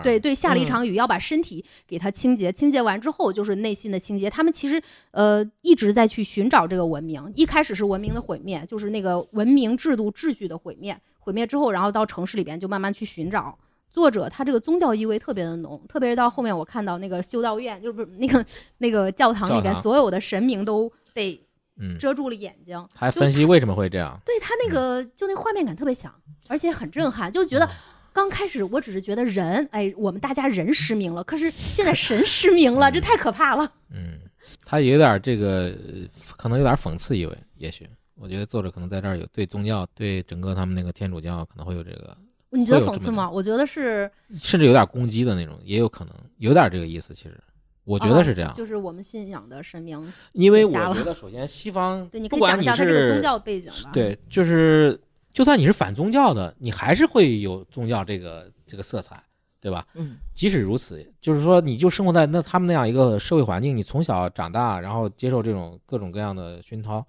[0.05, 4.31] 对对，下了一嗯场雨，要把身体给它清洁，清洁完之后就是内心的清洁。
[4.31, 13.59] 他们其实呃一直在去寻找这个文明，一开始是文明的毁灭，就是那个文明制度秩序的毁灭，毁灭之后，然后到城市里边就慢慢去寻找。
[13.99, 18.47] 作者他这个宗教意味特别的浓，特别是到后面我看到那个修道院，就是不是那个
[18.79, 21.45] 那个教堂里边所有的神明都被
[21.81, 26.15] 嗯，遮住了眼睛，还分析为什么会这样，对他那个就那画面感特别强，
[26.47, 27.71] 而且很震撼，就觉得嗯
[28.13, 33.73] 刚开始我只是觉得人，哎，我们大家人失明了，可是现在神失明了， 这太可怕了。
[33.91, 34.19] 嗯，
[34.65, 37.89] 他有点这个，呃可能有点讽刺意味，也许。
[38.21, 42.17] 我觉得作者可能在这儿有对宗教、对整个他们那个天主教可能会有这个，
[42.51, 43.31] 你觉得讽刺吗？
[43.31, 47.13] 我觉得是，甚至有点攻击的那种，也有可能有点这个意思。
[47.15, 47.39] 其实，
[47.85, 50.13] 我觉得啊是这样，就是我们信仰的神明。
[50.33, 54.99] 因为我觉得首先西方对，你可以讲一下他这个宗教背景吧。，对，就是
[55.33, 59.23] 就算你是反宗教的，你还是会有宗教这个这个色彩，
[59.61, 59.87] 对吧？
[59.95, 67.07] 嗯，即使如此，就是说，你就生活在那他们那样一个社会环境，你从小长大，然后接受这种各种各样的熏陶，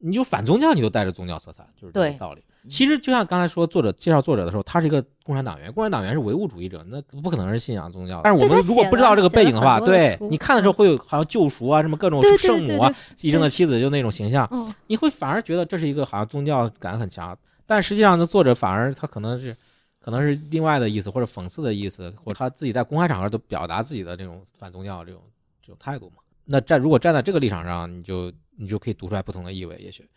[0.00, 2.42] 你就反宗教，你都带着宗教色彩，就是这个道理。
[2.68, 8.20] 其实就像刚才说，作者介绍作者的时候，他是一个共产党员，共产党员是唯物主义者，那不可能是信仰宗教。
[8.22, 19.56] 但是我们如果不知道这个背景的话，对你看的时候会有好像救赎啊，什么各种圣母啊，对医生的妻子就那种形象，嗯，你会反而觉得这是一个好像宗教感很强，但实际上呢，作者反而他可能是
[19.98, 25.22] 可能是另外的意思，或者讽刺的意思，或者他自己在公开场合都表达自己的这种反宗教这种
[25.62, 26.16] 这种态度嘛。
[26.44, 30.08] 那站如果站在这个立场上，你就你就可以读出来不同的意味，也许。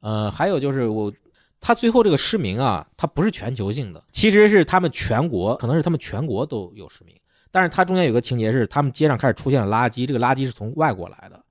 [0.00, 1.12] 呃，还有就是我
[1.60, 7.14] 他最后这个失明啊，他不是全球性的，其实是他们全国，可能是他们全国都有失明。
[7.50, 11.42] 但是它中间有个情节是，他们街上开始出现了垃圾，这个垃圾是从外国来的，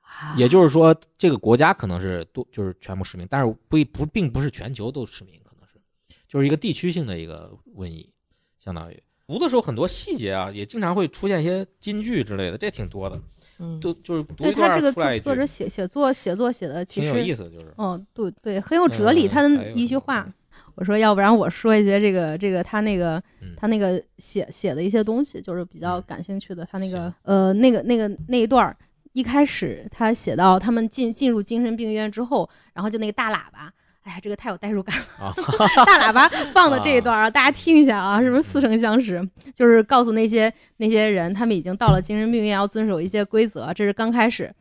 [0.00, 5.80] 啊也就是说，这个国家可能是都就是全部失明，但是不一不并不是全球都失明，可能是
[6.28, 8.08] 就是一个地区性的一个瘟疫，
[8.56, 13.20] 相当于读的时候很多细节啊，也经常会出现一些金句之类的，这挺多的，
[13.58, 19.26] 嗯，都就是读对一段他这个出来一句作作者写写作写作写的其实挺有意思，就是嗯，对对，很有哲理。
[19.26, 20.26] 嗯他的一句话，
[20.74, 26.64] 我说要不然我说一些这个这个他那个嗯他那个写写的一些东西，就是比较嗯感兴趣的。
[26.64, 28.76] 他那个行呃那个那个那一段儿，
[29.12, 33.72] 一开始他写到他们进进入精神病院之后，然后就那个大喇叭。
[34.04, 35.26] 哎呀，这个太有代入感了！
[35.26, 35.34] 啊，
[35.86, 39.26] 大喇叭放的这一段啊，大家听一下啊，是不是似曾相识？
[39.54, 43.72] 就是告诉那些那些人，他们已经到了精神病院，要遵守一些规则。
[43.72, 44.52] 这是刚开始，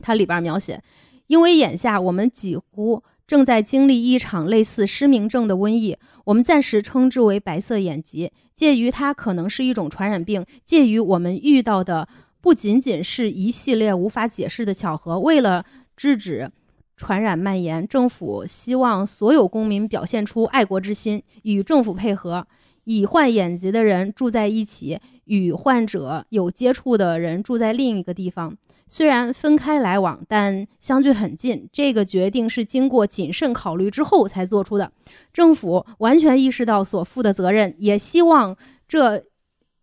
[0.00, 0.80] 它里边描写，
[1.26, 5.96] 因为眼下我们几乎正在经历一场类似失明症的瘟疫，
[6.26, 8.30] 我们暂时称之为白色眼疾。
[8.54, 12.06] 介于它可能是一种传染病，介于我们遇到的
[12.40, 15.18] 不仅仅是一系列无法解释的巧合。
[15.18, 15.64] 为了
[15.96, 16.52] 制止
[16.96, 22.46] 传染蔓延，政府希望所有公民表现出爱国之心，与政府配合。
[22.84, 28.56] 已患眼疾的人住在一起，与患者有接触的人住在另一个地方。
[28.88, 31.68] 虽然分开来往，但相距很近。
[31.72, 34.90] 这个决定是经过谨慎考虑之后才做出的。
[35.32, 38.56] 政府完全意识到所负的责任，也希望
[38.88, 39.22] 这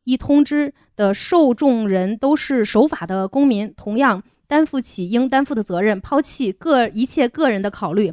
[0.03, 8.11] 一通知的受众人都是守法的公民，同样担负起应担负的责任，抛弃个一切个人的考虑。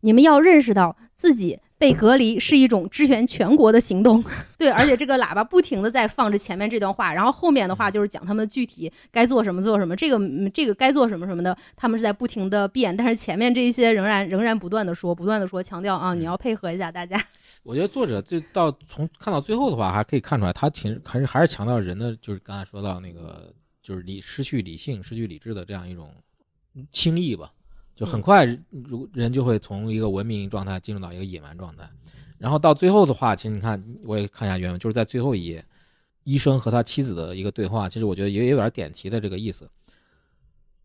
[0.00, 4.22] 你们要认识到自己被隔离是一种支援全国的行动。
[4.58, 17.22] 对，而且这个喇叭不停的在放着前面这段话，然后后面的话就是讲他们具体该做什么做什么，这个嗯这个该做什么什么的，他们是在不停的变，但是前面这一些仍然仍然不断的说，不断的说，强调啊，你要配合一下大家。
[17.62, 23.52] 我觉得作者最到从看到最后的话，还可以看出来，他其实还是还是强调人的，就是刚才说到那个，
[23.86, 26.12] 就是理失去理性、失去理智的这样一种
[26.90, 27.54] 轻易吧，
[27.94, 31.88] 就很快如人就会从一个文明状态进入到一个野蛮状态，
[32.36, 35.64] 然后到最后的话，其实你看，我也看一下原文，就是在最后一页，
[36.24, 39.70] 医生和他妻子的一个对话，其实我觉得也有点点题的这个意思。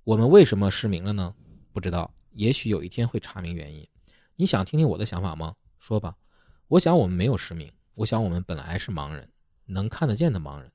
[0.03, 1.33] 我们为什么失明了呢？
[1.73, 3.87] 不知道，也许有一天会查明原因。
[4.35, 5.55] 你想听听我的想法吗？
[5.79, 6.15] 说吧。
[6.67, 9.27] 我想我们没有失明，我想我们本来是盲人，
[9.65, 10.71] 能看得见的盲人，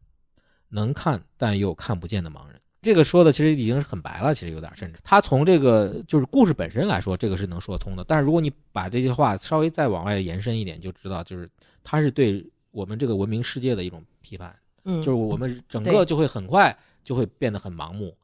[0.68, 2.60] 能看但又看不见的盲人。
[2.82, 8.04] 这个说的其实已经是很白了，其实有点甚至他从这个就是故事本身来说，这个是能说得通的。
[8.04, 11.50] 但是如果你把这句话稍微再往外延伸一点，就知道就是
[11.82, 18.16] 他是对我们这个文明世界的一种批判，嗯，就是我们整个就会很快就会变得很盲目。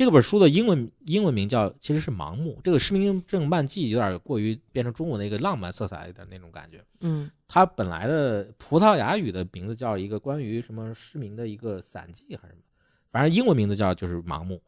[0.00, 6.82] 这本书的英文英文名叫其实是《盲目》，这个失明症漫记有点过于变成中文的一个浪漫色彩的那种感觉。
[7.02, 12.62] 嗯它本来的葡萄牙语的名字叫一个关于什么失明的一个散记还是什么，
[13.10, 14.58] 反正英文名字叫就是盲目。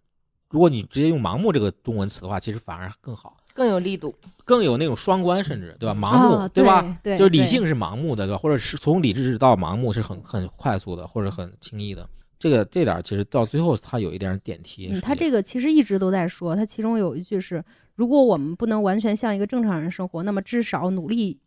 [0.51, 4.15] 如果你直接用盲目这个中文词的话，其实反而更好，更有力度。
[4.45, 5.95] 更有那种双关，甚至对吧？
[5.95, 6.99] 盲目、啊对吧？？
[7.03, 8.39] 对，就是理性是盲目的，对吧？
[8.39, 12.07] 或者是从理智到盲目是很很快速的，或者很轻易的。
[12.43, 14.89] 这个这点儿其实到最后他有一点点题。
[14.91, 17.63] 嗯，他这个其实一直都在说，他其中有一句是：
[17.95, 21.39] 如果我们不能完全像一个正常人生活，那么至少努力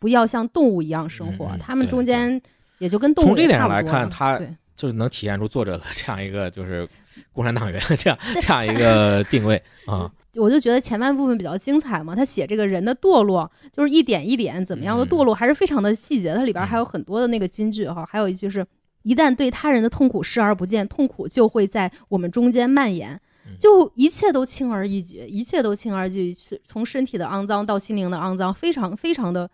[0.00, 1.48] 不要像动物一样生活。
[1.60, 2.42] 他们中间
[2.78, 6.88] 也就跟动物从这点上来看他对就是能体现出作者的 这样一个就是
[7.32, 10.10] 共产党员 这样这样一个定位 啊。
[10.34, 16.34] 我就觉得前半部分比较精彩嘛，他写这个人的堕落，就是一点一点怎么样的堕落，还是非常的细节。
[16.34, 18.66] 它里边还有很多的那个金句哈，还有一句是：
[19.02, 29.50] 一旦对他人的痛苦视而不见，痛苦就会在我们中间蔓延嗯，就一切都轻而易举，一切都轻而易举，从身体的肮脏到心灵的肮脏，非常非常的，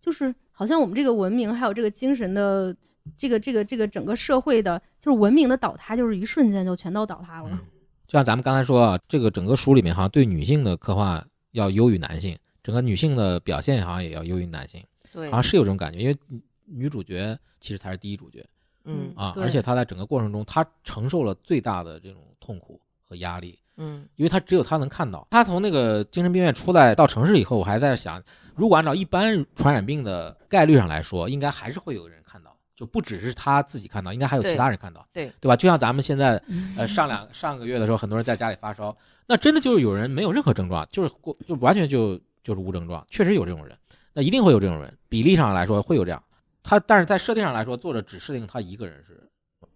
[0.00, 2.74] 就是好像我们这个文明还有这个精神的。
[3.16, 7.48] 这个这个这个整个社会的，就是文明的倒塌，就是一瞬间就全都倒塌了。
[7.50, 7.58] 嗯
[8.06, 15.98] 就像咱们刚才说啊，这个整个书里面好像对女性的刻画要优于男性，整个女性的表现好像也要优于男性，对好，像是有这种感觉。
[15.98, 18.44] 因为女女主角其实才是第一主角
[18.84, 25.26] 嗯啊，而且他在整个过程中，他承受了最大的这种痛苦和压力，嗯因为他只有他能看到。
[25.30, 28.22] 他从那个精神病院出来到城市以后，我还在想，
[28.54, 35.56] 如果按照一般传染病的概率上来说，应该还是会有人看到，就不只是他自己看到，应该还有其他人看到，对对吧？
[35.56, 36.40] 就像咱们现在
[36.76, 43.76] 呃上两上个月的时候，很多人在家里发烧，那真的就是有人没有任何症状，就是过就完全就就是无症状，确实有这种人，
[44.12, 46.22] 那一定会有这种人，比例上来说会有这样。
[46.62, 49.28] 他但是在设定上来说，作者只设定他一个人是。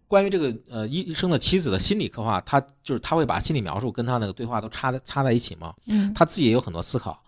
[0.07, 7.20] 关于这个呃医医生的妻子的心理刻画，他就是他会把心理描述跟他那个对话都插在插在一起嘛，嗯他自己也有很多思考。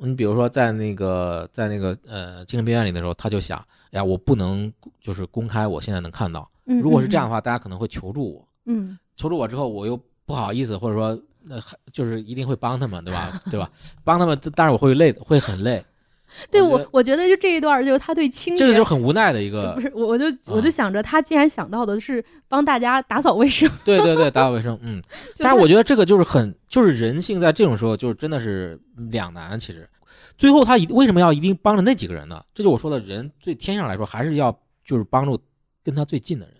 [0.00, 3.58] 你比如说在那个在那个呃精神病院里的时候，他就想，
[3.92, 13.42] 哎呀，我不能就是公开我现在能看到，嗯如果是这样的话，大家可能会求助我，嗯求助我之后，我又不好意思，或者说那还就是一定会帮他们，对吧？
[13.50, 13.70] 对吧？
[14.04, 15.82] 帮他们，但是我会累，会很累。
[16.50, 25.02] 对我我，觉得就这一段，就是他对清洁，这个就很无奈的一个不，是我，我就我就啊想着，他既然想到的是帮大家打扫卫生， 对对对， 打扫卫生，嗯。
[25.38, 28.78] 但是我觉得这个就是很，就是人性在这种时候就是真的是
[29.10, 29.58] 两难。
[29.58, 29.88] 其实，
[30.36, 32.42] 最后他一为什么要一定帮着那几个人呢？
[32.54, 35.38] 这就我说的，人最天上来说还是要就是帮助
[35.82, 36.54] 跟他最近的人，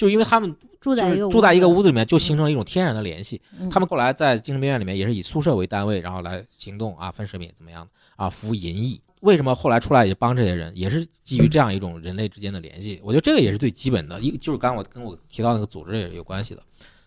[0.00, 3.38] 就因为他们住在一个住在一个屋子里面，就形成了一种天然的联系。
[3.58, 7.86] 嗯他们后来在精神病院里面也是以宿舍为单位，然后来行动啊，分食品怎么样
[8.16, 8.98] 啊，服务银翼。
[9.20, 12.98] 为什么后来出来也帮这些人，也是基于这样一种人类之间的联系。
[13.04, 16.62] 我觉得这个也是最基本的，一就是刚刚我跟我提到那个组织也是有关系的，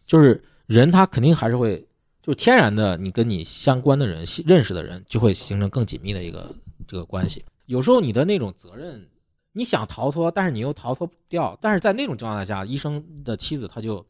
[0.05, 1.83] 就是人他肯定还是会，
[2.21, 6.53] 就是天然的，你跟你相关的人、认识的人，就会形成更紧密的一个
[6.85, 7.43] 这个关系。
[7.65, 9.07] 有时候你的那种责任，
[9.53, 11.57] 你想逃脱，但是你又逃脱不掉。
[11.61, 14.05] 但是在那种状态下，医生的妻子他就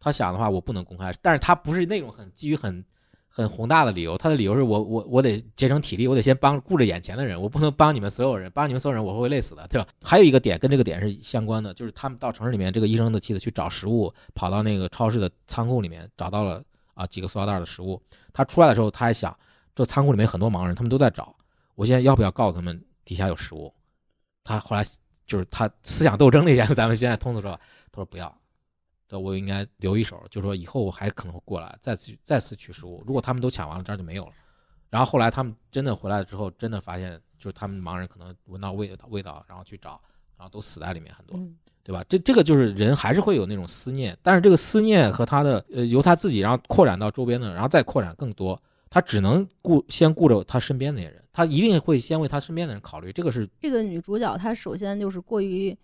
[0.00, 2.84] 他想的话，我不能公开，但是他不是那种很基于很
[3.28, 9.86] 很宏大的理由，他的理由是我我我得节省体力，我得先帮顾着眼前的人，我不能帮你们所有人，帮你们所有人我会累死的，对吧？
[10.02, 16.62] 还有一个点跟这个点是相关的，就是他们到城市里面，这个医生的妻子去找食物，跑到那个超市的仓库里面找到了
[16.94, 18.00] 啊几个塑料袋的食物，
[18.32, 19.36] 他出来的时候他还想，
[19.74, 21.34] 这仓库里面很多盲人，他们都在找，
[21.74, 23.70] 我现在要不要告诉他们底下有食物？
[24.48, 24.82] 他后来
[25.26, 27.52] 就是他思想斗争那些，咱们现在通俗说，
[27.92, 28.34] 他说不要，
[29.06, 33.02] 这我应该留一手，就说以后我还可能会过来，再次再次取食物。
[33.06, 34.32] 如果他们都抢完了，这儿就没有了。
[34.88, 40.00] 然后后来他们真的回来之后，真的发现就是他们盲人可能闻到味道味道，然后去找，
[40.36, 42.02] 然后都死在里面很多，嗯对吧？
[42.08, 55.76] 这这个就是人还是会有那种思念，但是这个思念和他的呃由他自己，然后扩展到周边的，然后再扩展更多，他只能顾先顾着他身边那些人，他一定会先为他身边的人考虑，这个是这个女主角她首先就是过于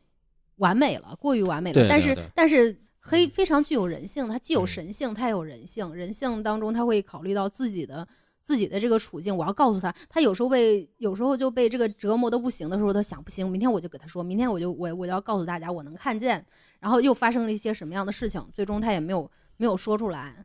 [0.56, 1.86] 完美了，过于完美了。
[1.88, 5.94] 但是对对对但是黑嗯非常具有人性，她既有嗯神性，她也有人性。
[5.94, 8.06] 人性当中，她会考虑到自己的
[8.42, 9.36] 自己的这个处境。
[9.36, 16.44] 我要告诉她，她有时候被有时候就被这个折磨的不行的时候，她想不行，明天我就给她说，明天我就我我要告诉大家我能看见，
[16.80, 20.44] 然后又发生了一些什么样的事情，最终她也没有没有说出来。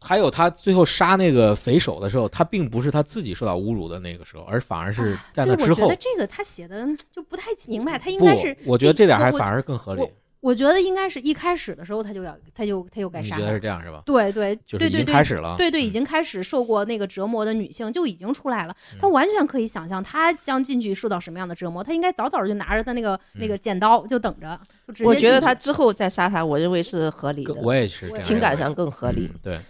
[0.00, 6.00] 还有他最后杀那个匪首的时候，他并不是他自己受到侮辱的那个时候，而反而是在那对，之后我觉得。
[6.00, 10.10] 这个他写的就不太明白，他应该是，我觉得这点还反而更合理我。
[10.40, 13.60] 我觉得应该是一开始的时候他就要他就他就该杀你觉得是。
[13.60, 14.02] 这样是吧？
[14.04, 15.56] 对对就是已经对对对开始了。
[15.56, 29.40] 对对，已嗯经开始受过那个折磨的女性就已经出来了，她嗯完全可以想象他将进去受到什么样的折磨，他应该早早就拿着他那个那嗯个剪刀就等着，就直接我觉得他之后再杀他，我认为是合理的，我也是情感上更合理嗯。
[29.42, 29.60] 对，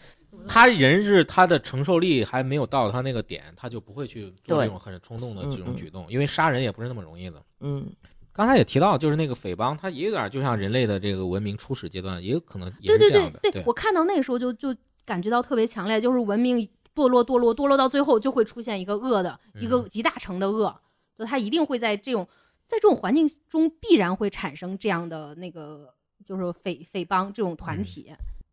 [0.49, 4.67] 他人是他的承受力还没有到他那个点，他就不会去做对。
[4.67, 7.43] 这种很冲动的这种举动，因为杀人也不是那么容易的。
[7.61, 7.87] 嗯，
[8.33, 13.41] 刚才也提到，就是那个匪帮，他也有点就像人类的这个文明初始阶段，也有可能也对对是这样的。
[13.51, 16.59] 对，我看到那时候就就感觉到特别强烈，就是文明
[16.95, 19.89] 堕落堕落堕落到最后就会出现一个恶的一个嗯。
[19.89, 20.81] 集大成的恶，
[21.17, 22.29] 就他一定会在这种
[22.67, 27.83] 在这种环境中必然会产生这样的那个就是匪匪帮这种团嗯。
[27.83, 28.13] 体，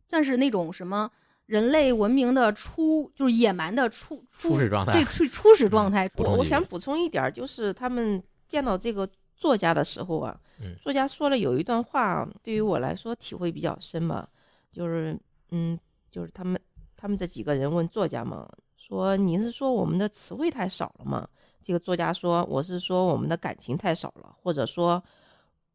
[0.10, 1.10] 算是那种什么
[1.52, 4.94] 人类文明的初就是野蛮的初初始状态。
[4.94, 6.10] 对初初始状嗯态。
[6.16, 10.74] 我我想补充一点，就是他们见到这个作家的时候啊，嗯。
[10.82, 14.26] 作家说了有一段话，对于我来说体会比较深嘛，
[14.72, 15.78] 就是嗯，
[16.10, 16.58] 就是他们
[16.96, 18.48] 他们这几个人问作家嘛，
[18.78, 21.28] 说你是说我们的词汇太少了吗？
[21.62, 25.04] 这个作家说我是说我们的感情太少了，或者说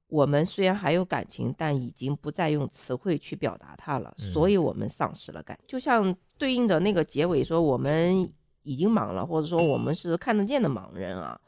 [0.08, 5.58] 我们虽然还有感情，但已经不再用词汇去表达它了，所嗯以我们丧失了感。
[5.66, 8.32] 就像对应的那个结尾说我们
[8.62, 11.40] 已经盲了，或者说我们是看得见的盲人啊，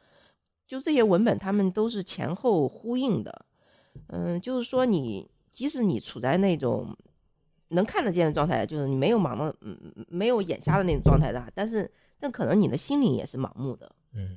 [0.66, 3.46] 就这些文本他们都是前后呼应的。
[4.08, 6.96] 嗯，就是说你即使你处在那种
[7.68, 9.76] 能看得见的状态，就是你没有盲的，嗯，
[10.08, 13.92] 没有眼瞎的那种状态的，但是但可能你的心灵也是盲目的。
[14.14, 14.36] 嗯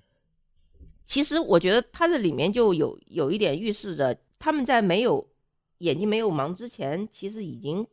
[1.12, 5.28] 其实我觉得它这里面就有有一点预示着他们在没有
[5.80, 7.86] 眼睛没有盲之前，其实已经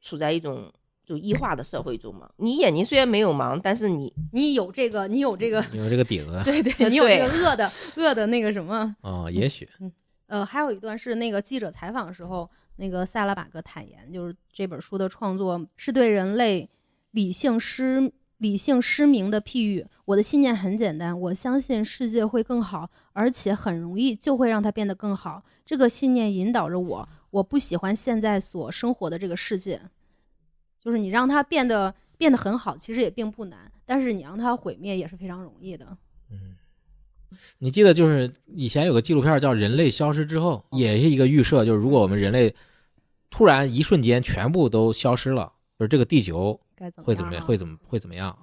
[0.00, 0.72] 处在一种
[1.04, 2.28] 就异化的社会中嘛。
[2.38, 8.96] 你眼睛虽然没有盲，但是你你有这个，你有这个，你有这个底子 对对， 你有这个恶的恶的那个什么。
[9.02, 9.68] 哦，也许
[10.26, 16.68] 呃，还有一段是那个记者采访的时候，那个萨拉马戈坦言，就是这本书的创作是对人类
[17.12, 19.86] 理性失理性失明的譬喻。
[20.04, 25.42] 我的信念很简单，我相信世界会更好，而且很容易就会让它变得更好。
[25.64, 27.08] 这个信念引导着我。
[27.30, 29.78] 我不喜欢现在所生活的这个世界，
[30.78, 35.98] 就是你让它变得变得很好，其实也并不难，但是你让它毁灭也是非常容易的。
[36.30, 36.56] 嗯，
[37.58, 42.54] 你记得就是以前有个纪录片叫《人类消失之后》，也是一个预设，就是如果我们人类
[43.28, 48.36] 突然一瞬间全部都消失了，就是这个地球该怎么会怎么样啊会怎么会怎么样？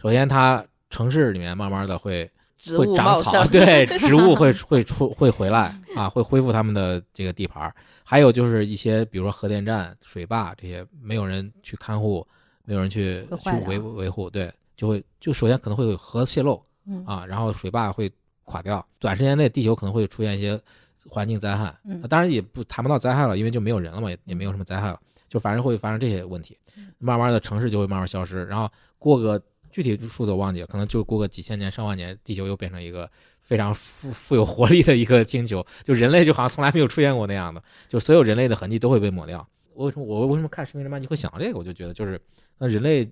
[0.00, 2.28] 首先，它城市里面慢慢的会
[2.76, 7.74] 会长草， 对，植物会会出会回来啊，会恢复他们的这个地盘儿。
[8.02, 12.26] 还有就是一些，比如说核电站、水坝这些，没有人去看护，
[12.64, 18.10] 没有人去去维维护，对，就会就首先可能会有核泄漏嗯啊，然后水坝会
[18.44, 20.60] 垮掉，短时间内地球可能会出现一些
[21.08, 21.72] 环境灾害。
[22.08, 24.98] 当然也不谈不到灾害了，因为就没有人了嘛，也也没有什么灾害了，
[25.30, 26.92] 就反正会发生这些问题嗯。
[26.98, 33.10] 慢慢的城市就会慢慢消失，然后过个具体数字我忘记了，可能就过个几千年、上万年，地球又变成一个
[33.40, 39.48] 非常富富有活力的一个星球，就人类就好像从来没有出现过那样的，就所有人类的痕迹都会被抹掉。
[39.72, 41.58] 我为什么我为什么看《生命之漫》你会想到这个？
[41.58, 42.20] 我就觉得就是
[42.58, 43.06] 那人类，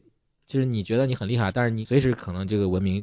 [0.44, 3.02] 其实你觉得你很厉害，但是你随时可能这个文明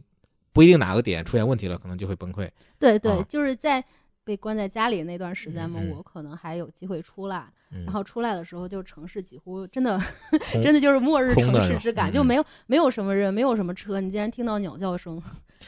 [0.52, 2.50] 不一定哪个点出现问题了，可能就会崩溃。
[2.78, 3.84] 对对，啊就是在
[4.26, 7.46] 被关在家里那段时间嘛，嗯嗯我可能还有机会出来。
[7.72, 10.00] 嗯，然后出来的时候，就城市几乎真的
[10.64, 15.22] 真的就是末日城市之感，嗯就没有没有什么人，没有什么车，你竟然听到鸟叫声，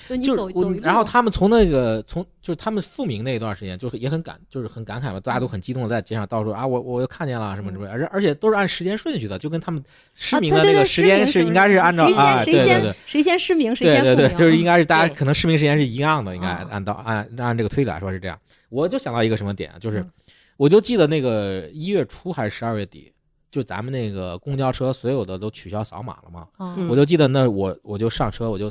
[0.07, 9.83] 就你走走然后他们从那个从就是他们复明那一段时间，就是也很感，就是很感慨吧，大家都很激动的在街上到处啊，我我又看见了什么什么，而且而且都是按时间顺序的，就跟他们
[10.13, 12.95] 失啊明的那个时间是应该是按照谁啊，先谁先对对对。
[13.05, 18.39] 谁先失明谁对对对，先复明，就是应该是大家可能失明时间是一样的，应该啊按到按按这个推理来说是这样。
[18.69, 20.11] 我就想到一个什么点啊，就是嗯
[20.57, 23.13] 我就记得那个一月初还是十二月底，
[23.51, 26.47] 就咱们那个公交车所有的都取消扫码了嘛，
[26.89, 28.67] 我就记得那我我就上车，我就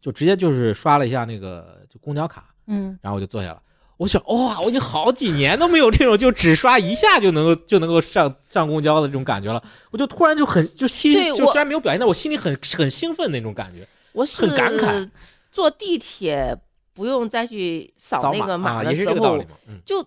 [0.00, 3.62] 就直接就是刷了一下那个就公交卡，嗯然后我就坐下了。
[3.96, 9.60] 我想，哇，我已经好几年都没有这种就只刷一下就能够就能够上上公交的这种感觉了。
[9.90, 13.86] 我就突然就很就心就虽然没有表现，但我心里很很兴奋那种感觉。
[14.12, 15.10] 我是很感慨
[15.50, 16.56] 坐地铁
[16.94, 19.44] 不用再去扫那个码啊，的时候也是这个道理，
[19.84, 20.00] 就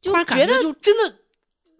[0.00, 1.14] 就觉得就真的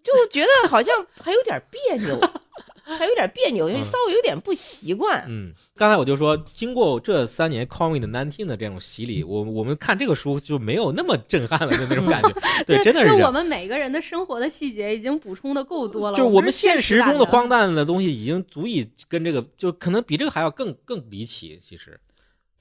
[0.05, 2.17] 就觉得好像还有点别扭，
[2.97, 5.25] 还有点别扭，因为嗯稍微有点不习惯。
[5.29, 12.33] 嗯，刚才我就说，经过这三年 COVID 19的这种洗礼，我我们看这个书就没有那么震撼了，就那种感觉。
[12.67, 21.59] 对，真的是我们每个人的生活的细节已经补充的够多了，就是我们现实中的荒诞的东西，已经足以跟这个，就可能比这个还要更更离奇。
[21.63, 21.99] 其实，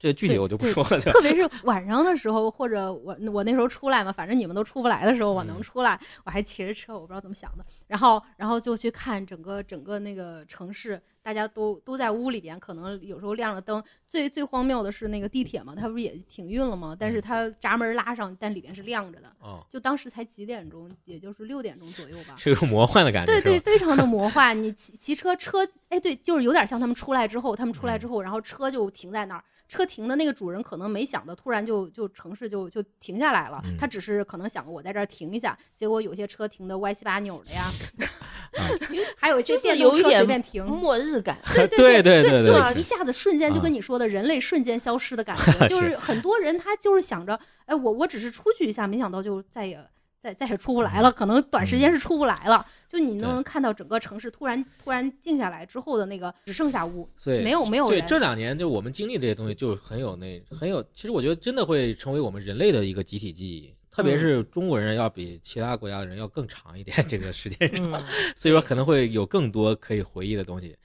[0.00, 0.98] 这具体我就不说了。
[1.00, 13.84] 特别是晚上的时候，或者我我那时候出来嘛，反正你们都出不来的时候，我能嗯出来，我还骑着车，我不知道怎么想的，然后然后就去看整个整个那个城市，大家都都在屋里边，可能有时候亮了灯。
[14.06, 16.96] 最最荒谬的是那个地铁嘛，它不是也停运了吗？
[16.98, 19.28] 但是嗯它闸门拉上，但里边是亮着的。
[19.40, 22.34] 哦，就当时才几点钟，也就是六点钟左右吧。
[22.38, 24.60] 是一种魔幻的感觉，对对，非常的 魔幻。
[24.60, 25.58] 你骑骑车车，
[25.90, 29.44] 哎，对，就是有点像他们出来之后，他们出来之嗯后，然后车就停在那儿。
[29.70, 33.60] 车停的那个主人可能没想到，突然就就城市就就停下来了。
[33.64, 37.70] 嗯他只是可能想我在这儿停一下，结果有些车停的歪七八扭的呀，
[39.16, 40.64] 还有一些电动车有一点随便停。
[40.66, 42.42] 末日感， 对对对对
[42.74, 49.80] 就一下子瞬间就啊跟你说的人类瞬间消失的感觉， 就是很多人他就是想着，哎，我我只是出去一下，没想到就再也
[50.20, 52.64] 再再也出不来了，可能短时间是出不来了。
[52.86, 58.00] 就你嗯对能看到整个城市突然突然静下来之后的那个只剩下雾，所以没有没有对。
[58.02, 60.82] 这两年，就我们经历这些东西，就很有那很有。
[60.92, 68.04] 其实我觉得真的会成为我们人类的一个集体记忆，特别嗯是中国人要比其他国家的人要更长一点，这个时间长，嗯，
[68.34, 70.76] 所以说可能会有更多可以回忆的东西。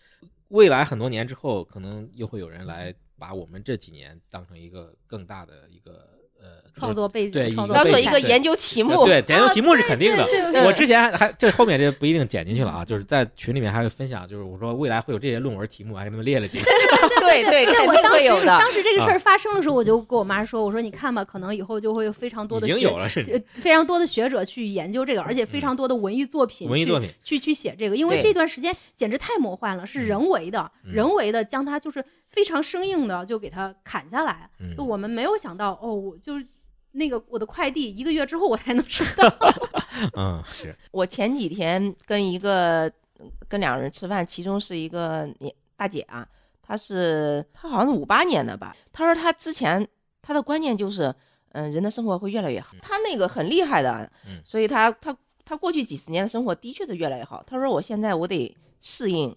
[0.50, 6.08] 未来很多年之后，可能又会有人来把我们这几年当成一个更大的一个
[6.42, 10.26] 呃创作背景，对创作当做一个研究题目，对研究题目是肯定的。
[10.26, 16.66] 对对我之前还这后面这不一定剪进去了啊，就是在群里面还会分享，就是我说未来会有这些论文题目，还给他们列了几个。
[17.22, 18.46] 对对，对，肯定我当时。
[18.46, 27.10] 当时这个事儿发生的时候，我就跟我妈说，我说你看吧，可能以后就会有非常多的学经有了，甚至呃非常多的学者去研究这个，而且非常多的文艺作品，文艺作品。
[27.24, 32.04] 去去写这个，因为这段时间简直太魔幻了，是人为的，嗯人为的将它就是
[32.36, 34.50] 非常生硬的就给它砍下来。
[34.60, 36.46] 嗯就我们没有想到，哦，我就是
[36.92, 39.34] 那个我的快递一个月之后我才能收到。
[40.16, 42.92] 嗯，是， 我前几天跟一个
[43.48, 46.28] 跟两个人吃饭，其中是一个年大姐啊，
[46.62, 49.88] 她是她好像是五八年的吧，她说她之前
[50.22, 51.14] 她的观念就是，
[51.54, 55.16] 嗯、人的生活会越来越好，她那个很厉害的，嗯所以她她
[55.46, 57.42] 她过去几十年的生活的确是越来越好。
[57.48, 59.34] 她说我现在我得适应，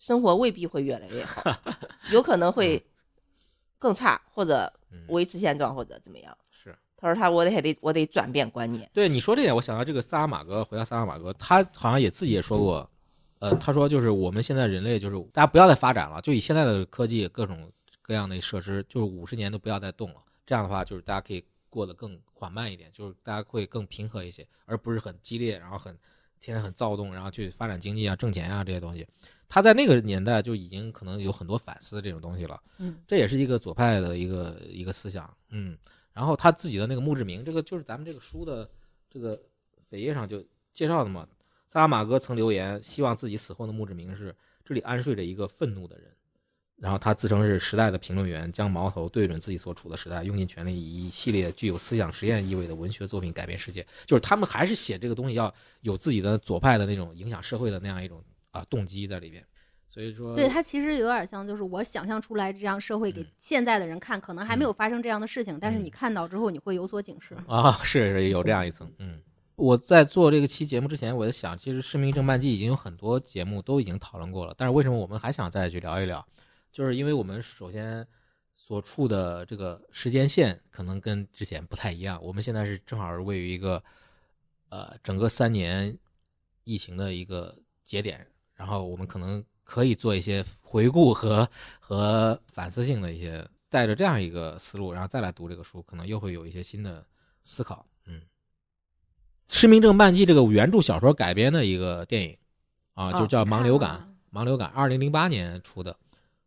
[0.00, 1.54] 生活未必会越来越好，
[2.10, 2.82] 有可能会
[3.78, 6.34] 更差，或者嗯，维持现状，或者怎么样。
[6.50, 8.90] 是他说他我得还得我得转变观念。
[8.94, 12.90] 对你说这点，我想到这个萨拉马格，回到萨拉马格，他好像也自己也说过，
[13.40, 17.70] 呃，他说就是我们现在人类就是大家不要再发展了，就以现在的科技各种
[18.00, 25.94] 各样的设施，就是五十年都不要再动了，这样的话就是大家可以过得更缓慢一点，就是大家会更平和一些，而不是很激烈，然后很
[26.40, 29.06] 天天很躁动，然后去发展经济啊、挣钱啊这些东西。
[29.50, 32.58] 他在那个年代就已经可能有很多反思这种东西了。
[32.78, 35.76] 嗯，这也是一个左派的一个一个思想，嗯，
[36.12, 38.70] 然后他自己的那个墓志铭，这个就是咱们这个书的
[39.10, 39.36] 这个
[39.90, 40.42] 扉页上就
[40.72, 41.26] 介绍的嘛。
[41.66, 44.34] 萨拉玛戈曾留言，希望自己死后的墓志铭是
[44.64, 46.06] 这里安睡着一个愤怒的人，
[46.76, 53.86] 然后他自称是时代的评论员，将矛头对准自己所处的时代，用尽全力以一系列具有思想实验意味的文学作品改变世界。
[54.06, 58.20] 就是他们还是写这个东西要有自己的左派的那种影响社会的那样一种
[58.50, 59.44] 啊动机在里边。
[59.88, 67.36] 所以说，对，它其实有点像，就是我想象出来这样社会给嗯现在的人看，可能还没嗯有发生这样的事情，但是嗯你看到之后，你会有所警示。
[67.48, 69.20] 啊， 是是有这样一层，嗯。
[69.56, 76.26] 我在做这个期节目之前，我在想，其实《市民正漫记》已经有很多节目都已经讨论过了，但是为什么我们还想再去聊一聊？
[76.72, 78.06] 就是因为我们首先
[78.54, 83.82] 所处的这个时间线可能跟之前不太一样，我们现在是正好是位于一个
[84.70, 85.94] 呃整个三年
[86.64, 88.26] 疫情的一个节点，
[88.60, 91.48] 然后我们可能可以做一些回顾和
[91.78, 97.02] 和反思性的一些，带着这样一个思路，然后再来读这个书，可能又会有一些新的
[97.42, 97.86] 思考。
[98.04, 98.20] 嗯，
[99.48, 102.36] 《失明症漫记》这个原著小说改编的一个电影
[102.92, 105.96] 啊，就哦叫《盲流感》盲流感，二零零八年出的，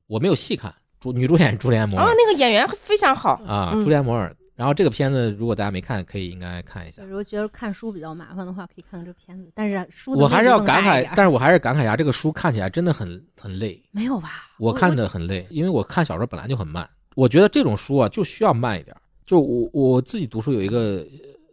[0.06, 4.38] 我没有细看，主女主演朱莲摩哦尔，那个演员非常好，啊，嗯朱莲摩尔。
[4.56, 7.10] 然后这个片子如果大家没看，可以应该看一下对。
[7.10, 9.52] 如果觉得看书比较麻烦的话，可以看看这片子。
[9.56, 13.82] 但是书我还是要感慨但是我还是感慨一下，这个书看起来真的很很累。
[13.92, 14.50] 没有吧？
[14.60, 16.88] 我看的很累，因为我看小说本来就很慢。
[17.16, 19.02] 我觉得这种书啊，就需要慢一点儿。
[19.26, 21.06] 就我我自己读书有一个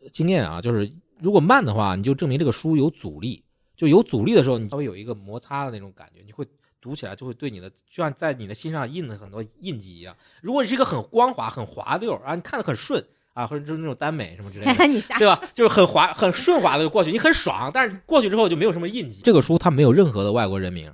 [0.03, 3.43] 呃经验啊，就是如果慢的话，你就证明这个书有阻力。
[3.77, 6.47] 就有阻力的时候，你稍微有一个摩擦的那种感觉，你会
[6.81, 10.16] 读起来就会对你的，就像在你的心上印了很多印记一样。
[10.41, 13.05] 如果你是一个很光滑、很滑溜啊，你看的很顺
[13.35, 15.41] 啊，或者就是那种耽美什么之类的， 你对吧？
[15.55, 19.20] 就是很滑、很顺滑的就过去，你很爽，但是过去之后就没有什么印记。
[19.22, 20.93] 这个书它没有任何的外国人名，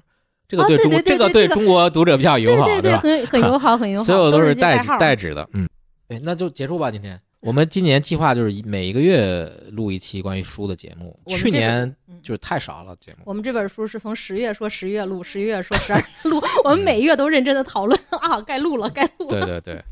[0.49, 3.31] 这个啊对对中、对对这个对中国读者比较友好，对对对，吧？
[3.33, 5.69] 很很友好，很友好， 所有都是代指是带号带指的，嗯，
[6.09, 6.91] 哎，那就结束吧。
[6.91, 13.19] 今天我们今年计划就是每一个月录一期关于书的节目，去年嗯就是太少了节目。
[13.25, 19.41] 我们这本书是从十月说十月录，十一月说十二月 录，我们每月都认真的讨论 啊，该录了，该录了。
[19.41, 19.85] 对对对，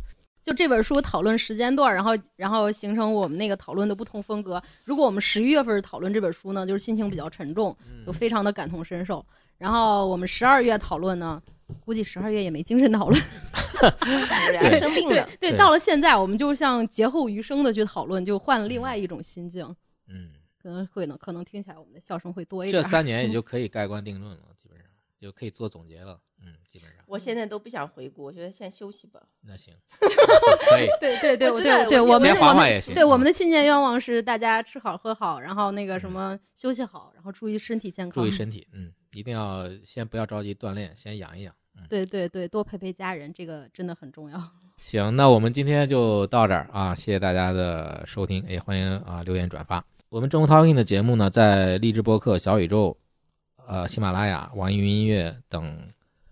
[0.43, 4.61] 就这本书讨论时间段，然后然后形成我们那个讨论的不同风格。
[4.83, 9.25] 如果我们十一月份讨论这本书呢，就是心情比较沉重，就非常的感同身受。
[9.59, 11.41] 然后我们十二月讨论呢，
[11.81, 13.21] 估计十二月也没精神讨论。
[14.79, 19.65] 生病对了，对，对到了现在，我们就像劫后余生的去讨论，就换了另外一种心境，
[20.09, 22.83] 嗯，可能会呢，可能听起来我们的笑声会多一点。
[22.83, 24.87] 这三年也 就可以盖棺定论了，基本上
[25.21, 26.19] 就可以做总结了。
[26.41, 29.21] 嗯，基本上我现在都不想回顾，我觉得先休息吧。
[29.43, 29.75] 那行，
[30.71, 30.87] 可以。
[31.01, 32.83] 对对对我对对，真的我们我们。
[32.95, 38.23] 对我们的的新年愿望是大家吃好喝好，然后那个什么休息好，然后注意身体健康。
[38.23, 41.55] 注意身体，嗯，一定要先不要着急锻炼，先养一养。
[41.77, 44.41] 嗯，对对对，多陪陪家人，这个真的很重要。
[44.77, 49.85] 行，那我们今天就到这儿啊，谢谢大家的收听，也欢迎啊留言转发。
[50.09, 52.97] 我们正 talking 的节目呢，在荔枝播客、小宇宙、
[53.67, 55.77] 呃喜马拉雅、网易云音乐等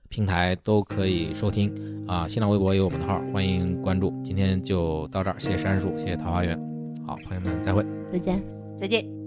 [0.08, 2.28] 平台都可以收听啊。
[2.28, 4.12] 新浪微博有我们的号，欢迎关注。
[4.22, 6.56] 今天就到这儿，谢谢山树，谢谢桃花源。
[7.06, 7.84] 好，朋友们再会。
[8.12, 8.42] 再见。
[8.78, 9.21] 再见。